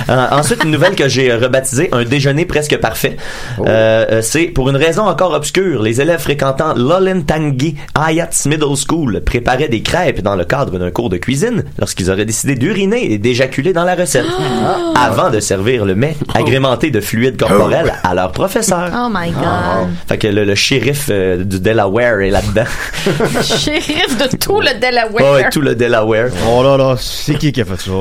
[0.09, 3.17] Euh, ensuite, une nouvelle que j'ai euh, rebaptisée un déjeuner presque parfait.
[3.57, 3.65] Oh.
[3.67, 5.81] Euh, euh, c'est pour une raison encore obscure.
[5.81, 11.09] Les élèves fréquentant l'Olentangi Ayats Middle School préparaient des crêpes dans le cadre d'un cours
[11.09, 14.25] de cuisine lorsqu'ils auraient décidé d'uriner et d'éjaculer dans la recette
[14.65, 14.93] Ah.
[14.95, 18.89] avant de servir le mets agrémenté de fluide corporel à leur professeur.
[18.95, 19.89] Oh my God.
[20.07, 22.63] Fait que le, le shérif euh, du Delaware est là-dedans.
[23.43, 25.23] Shérif de tout le Delaware.
[25.33, 26.29] Oh, et tout le Delaware.
[26.47, 27.91] Oh là là, c'est qui qui a fait ça?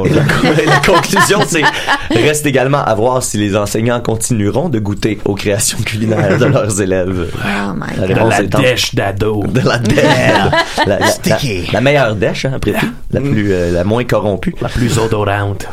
[0.67, 1.63] la conclusion, c'est
[2.11, 6.81] reste également à voir si les enseignants continueront de goûter aux créations culinaires de leurs
[6.81, 7.29] élèves.
[7.35, 8.17] Oh my La God.
[8.17, 9.43] réponse la dèche d'ado.
[9.47, 10.05] de la dèche.
[10.05, 11.69] La, la- la- Sticky.
[11.73, 12.87] la meilleure dèche, hein, après tout.
[13.13, 14.55] La plus, euh, la moins corrompue.
[14.61, 15.67] La plus odorante.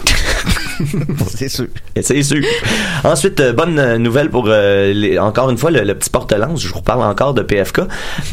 [1.35, 1.65] C'est sûr.
[2.01, 2.41] C'est sûr.
[3.03, 6.61] Ensuite, euh, bonne euh, nouvelle pour euh, les- encore une fois le, le petit porte-lance.
[6.61, 7.81] Je vous reparle encore de PFK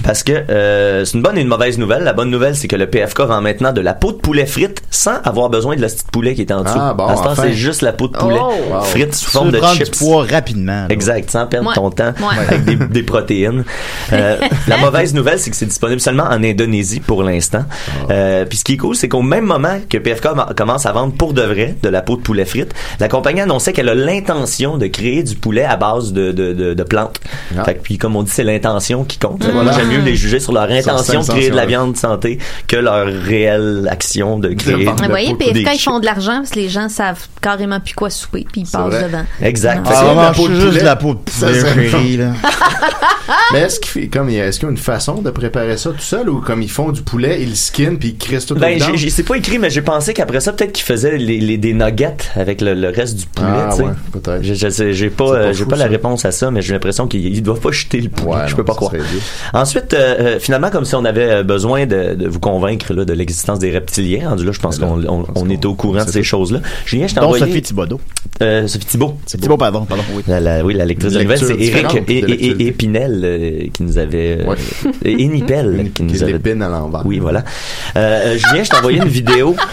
[0.04, 2.02] parce que euh, c'est une bonne et une mauvaise nouvelle.
[2.04, 4.82] La bonne nouvelle, c'est que le PFK rend maintenant de la peau de poulet frite
[4.90, 6.74] sans avoir besoin de la petite poulet qui est en dessous.
[6.78, 7.42] Ah, bon, à ce temps, enfin.
[7.44, 8.52] c'est juste la peau de poulet Oh.
[8.70, 8.80] Wow.
[8.82, 9.90] frite sous Tu forme de chips.
[9.90, 10.72] du poids rapidement.
[10.82, 10.86] là.
[10.90, 11.74] Exact, sans perdre Ouais.
[11.74, 12.38] ton temps Ouais.
[12.48, 13.64] avec des, des protéines.
[14.12, 14.36] Euh,
[14.68, 17.64] la mauvaise nouvelle, c'est que c'est disponible seulement en Indonésie pour l'instant.
[18.10, 21.14] Euh, puis ce qui est cool, c'est qu'au même moment que PFK commence à vendre
[21.14, 24.76] pour de vrai de la peau de poulet frite, la compagnie annonçait qu'elle a l'intention
[24.78, 27.20] de créer du poulet à base de, de, de, de plantes.
[27.56, 27.64] Ah.
[27.64, 29.44] Fait que, puis comme on dit, c'est l'intention qui compte.
[29.44, 29.62] Voilà.
[29.62, 31.96] Moi, j'aime mieux les juger sur leur Sur intention de créer de la viande de
[31.98, 34.84] santé que leur réelle action de créer.
[34.84, 37.94] Vous La voyez, PFK, ils font de l'argent parce que les gens savent carrément plus
[37.94, 39.04] quoi souper, puis ils passent vrai.
[39.04, 39.24] devant.
[39.42, 39.86] Exact.
[39.88, 40.82] Ah, la peau de juste poulet.
[40.82, 41.20] la peau de
[41.90, 42.32] poulet, là.
[43.52, 45.98] Mais est-ce qu'il fait, comme, est-ce qu'il y a une façon de préparer ça tout
[46.00, 48.74] seul ou comme ils font du poulet, ils le skin puis ils crissent tout Ben,
[48.78, 48.92] dedans?
[49.08, 52.16] c'est pas écrit, mais j'ai pensé qu'après ça, peut-être qu'ils faisaient les, les- des nuggets
[52.34, 54.42] avec le, le reste du poulet, Ah, ouais, peut-être.
[54.42, 57.26] J'ai pas, pas euh, j'ai fou, pas la réponse à ça, mais j'ai l'impression qu'ils
[57.26, 58.30] ils doivent pas jeter le poulet.
[58.32, 58.92] Ouais, je non, peux pas ça croire.
[59.54, 63.04] Ensuite, euh, euh, finalement, comme si on avait euh, besoin de, de vous convaincre là,
[63.04, 66.10] de l'existence des reptiliens, rendu là, je pense qu'on on, on est au courant de
[66.10, 66.60] ces choses-là.
[66.86, 67.46] Julien, je t'ai Donc envoyé...
[67.46, 68.00] Sophie Thibodeau.
[68.42, 69.16] Euh, Sophie Thibault.
[69.26, 70.22] Thibault, pardon, pardon, oui.
[70.26, 73.82] La, la- oui, la lectrice de nouvelles, c'est Eric et, et, et Pinel euh, qui
[73.82, 74.38] nous avait...
[74.40, 74.56] Euh, Ouais.
[75.04, 77.02] et Nipel qui Qui nous avait à l'envers.
[77.04, 77.44] oui, voilà.
[77.94, 79.54] Julien, je t'ai envoyé une vidéo.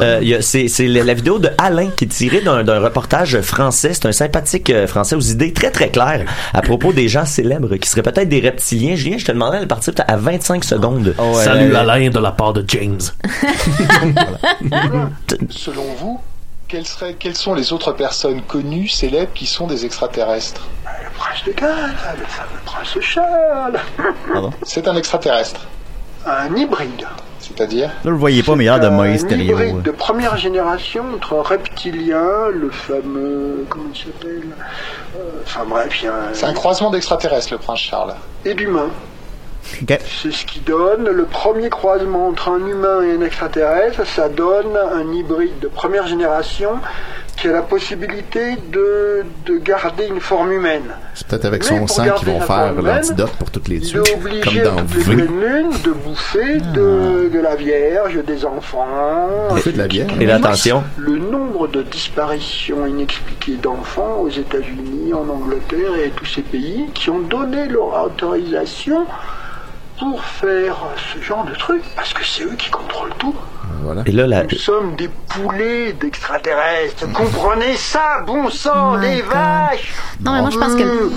[0.00, 3.94] Euh, c'est la vidéo de Alain qui est tirée d'un reportage français.
[3.94, 7.76] C'est un sympathique euh, français aux idées très très claires à propos des gens célèbres
[7.76, 8.96] qui seraient peut-être des reptiliens.
[8.96, 11.14] Julien, je te demandais de partir à 25 secondes.
[11.18, 13.00] Oh, ouais, Salut Alain de la part de James.
[15.50, 16.20] Selon vous,
[16.68, 20.68] quelles, seraient, quelles sont les autres personnes connues, célèbres, qui sont des extraterrestres?
[20.84, 23.78] Le prince de Galles, le fameux prince Charles.
[24.62, 25.66] C'est un extraterrestre.
[26.26, 27.06] Un hybride.
[27.58, 31.04] C'est-à-dire Là, vous le voyez pas, mais il a de Moïse hybride de première génération
[31.12, 32.22] entre un reptilien,
[32.54, 33.66] le fameux.
[33.68, 34.42] Comment il s'appelle
[35.16, 36.34] Euh, Enfin bref, il y a un.
[36.34, 38.14] C'est un croisement d'extraterrestres, le prince Charles.
[38.44, 38.90] Et d'humain.
[39.82, 39.98] Ok.
[40.22, 44.06] C'est ce qui donne le premier croisement entre un humain et un extraterrestre.
[44.06, 46.78] Ça donne un hybride de première génération
[47.40, 50.82] qui a la possibilité de, de garder une forme humaine.
[51.14, 54.76] C'est peut-être avec Mais son sang qu'ils vont faire l'antidote pour toutes les est Comme
[54.76, 55.22] dans toutes les V.
[55.22, 59.28] lunes de bouffer de, de la Vierge, des enfants.
[59.50, 60.08] Bouffer de la bière.
[60.20, 60.82] Et l'attention?
[60.96, 67.08] Le nombre de disparitions inexpliquées d'enfants aux États-Unis, en Angleterre et tous ces pays qui
[67.10, 69.06] ont donné leur autorisation
[69.98, 70.76] pour faire
[71.12, 73.34] ce genre de truc, parce que c'est eux qui contrôlent tout.
[73.82, 74.02] Voilà.
[74.06, 77.10] Et là, Nous sommes des poulets d'extraterrestres.
[77.12, 81.10] Comprenez ça, bon sang, des vaches Non, mais moi, je pense que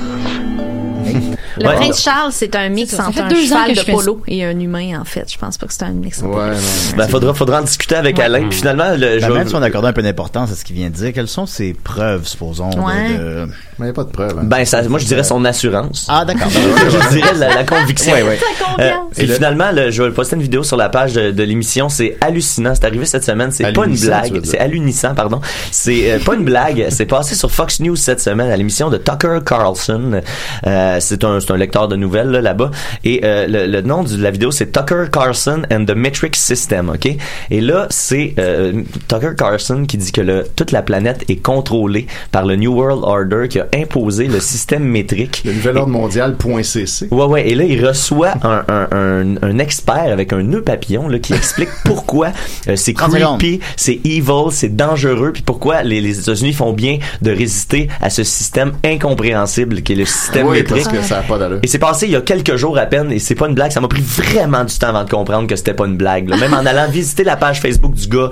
[1.59, 1.75] le, Ouais.
[1.75, 4.43] prince Charles, c'est un mix entre fait un deux ans cheval de fais polo et
[4.45, 5.31] un humain, en fait.
[5.31, 6.21] Je pense pas que c'est un mix.
[6.23, 6.55] entre Ouais,
[6.97, 8.47] ben, faudra, faudra en discuter avec Alain.
[8.49, 10.75] Puis finalement, le, Ben, je même si on accorde un peu d'importance à ce qu'il
[10.75, 13.17] vient de dire, quelles sont ses preuves, supposons, de- Ouais.
[13.17, 13.45] de...
[13.47, 14.37] Mais il n'y a pas de preuve.
[14.39, 14.43] hein.
[14.43, 16.05] Ben, ça, moi, je dirais son assurance.
[16.09, 16.49] Ah, d'accord.
[16.51, 18.13] je dirais la, la conviction.
[18.13, 18.39] Ouais, ouais.
[18.79, 21.31] Euh, et Et le- finalement, le- je vais poster une vidéo sur la page de,
[21.31, 21.89] de l'émission.
[21.89, 22.73] C'est hallucinant.
[22.75, 23.51] C'est arrivé cette semaine.
[23.51, 24.41] C'est pas une blague.
[24.43, 25.41] C'est hallucinant, pardon.
[25.71, 26.87] C'est euh, pas une blague.
[26.89, 30.21] C'est passé sur Fox News cette semaine à l'émission de Tucker Carlson.
[30.67, 32.71] Euh, c'est un, c'est un lecteur de nouvelles là, là-bas.
[33.03, 36.89] Et euh, le, le nom de la vidéo, c'est Tucker Carlson and the Metric System.
[36.89, 37.09] Ok?
[37.49, 42.07] Et là, c'est euh, Tucker Carlson qui dit que le, toute la planète est contrôlée
[42.31, 45.41] par le New World Order qui a imposé le système métrique.
[45.45, 47.07] Le nouvel ordre mondial, point CC.
[47.11, 47.49] Ouais, ouais.
[47.49, 51.33] Et là, il reçoit un, un, un, un expert avec un nœud papillon là, qui
[51.33, 52.29] explique pourquoi
[52.67, 53.39] euh, c'est 30 secondes.
[53.39, 58.09] creepy, c'est evil, c'est dangereux, puis pourquoi les, les États-Unis font bien de résister à
[58.09, 60.83] ce système incompréhensible qui est le système Oui, métrique.
[60.83, 61.59] parce que ça n'a pas d'allure.
[61.63, 63.71] Et c'est passé il y a quelques jours à peine, et c'est pas une blague.
[63.71, 66.29] Ça m'a pris vraiment du temps avant de comprendre que c'était pas une blague.
[66.29, 66.37] là.
[66.37, 68.29] Même en allant visiter la page Facebook du gars,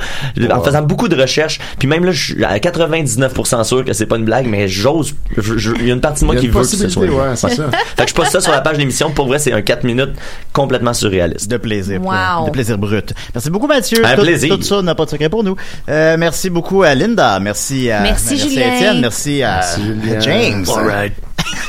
[0.52, 4.06] en faisant beaucoup de recherches, puis même là, je suis à 99% sûr que c'est
[4.06, 5.16] pas une blague, mais j'ose.
[5.38, 7.04] Il y a une partie de moi qui veut que ce soit.
[7.04, 7.36] ouais, blague.
[7.36, 7.70] c'est ça.
[7.98, 9.12] Fait que je poste ça sur la page de l'émission.
[9.12, 10.12] Pour vrai, c'est un 4 minutes
[10.54, 11.50] complètement surréaliste.
[11.50, 12.02] De plaisir.
[12.02, 12.46] Wow.
[12.48, 13.14] De plaisir brut.
[13.34, 14.06] Merci beaucoup, Mathieu.
[14.06, 14.56] Un tout, plaisir.
[14.56, 15.56] Tout ça n'a pas de secret pour nous.
[15.90, 17.40] Euh, merci beaucoup à Linda.
[17.40, 18.76] Merci à, Merci, à.
[18.76, 19.02] Étienne.
[19.02, 20.66] Merci à, Merci, à James.
[20.76, 21.14] All right.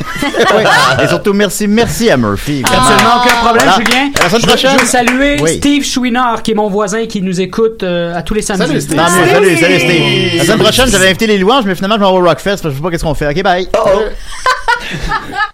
[0.56, 0.62] Oui.
[1.02, 2.62] Et surtout, merci, merci à Murphy.
[2.64, 3.84] Absolument aucun problème, Voilà.
[3.84, 4.10] Julien.
[4.18, 4.70] À la semaine prochaine.
[4.74, 5.56] je veux saluer Oui.
[5.56, 8.66] Steve Chouinard, qui est mon voisin qui nous écoute euh, à tous les samedis.
[8.66, 8.98] Salut, Steve.
[9.32, 10.36] Salut, salut, Steve.
[10.38, 12.70] La semaine prochaine, j'avais invité les louanges, mais finalement, je vais au Rockfest parce que
[12.70, 13.28] je sais pas qu'est-ce qu'on fait.
[13.28, 13.68] OK, bye.
[13.76, 14.00] Oh, oh.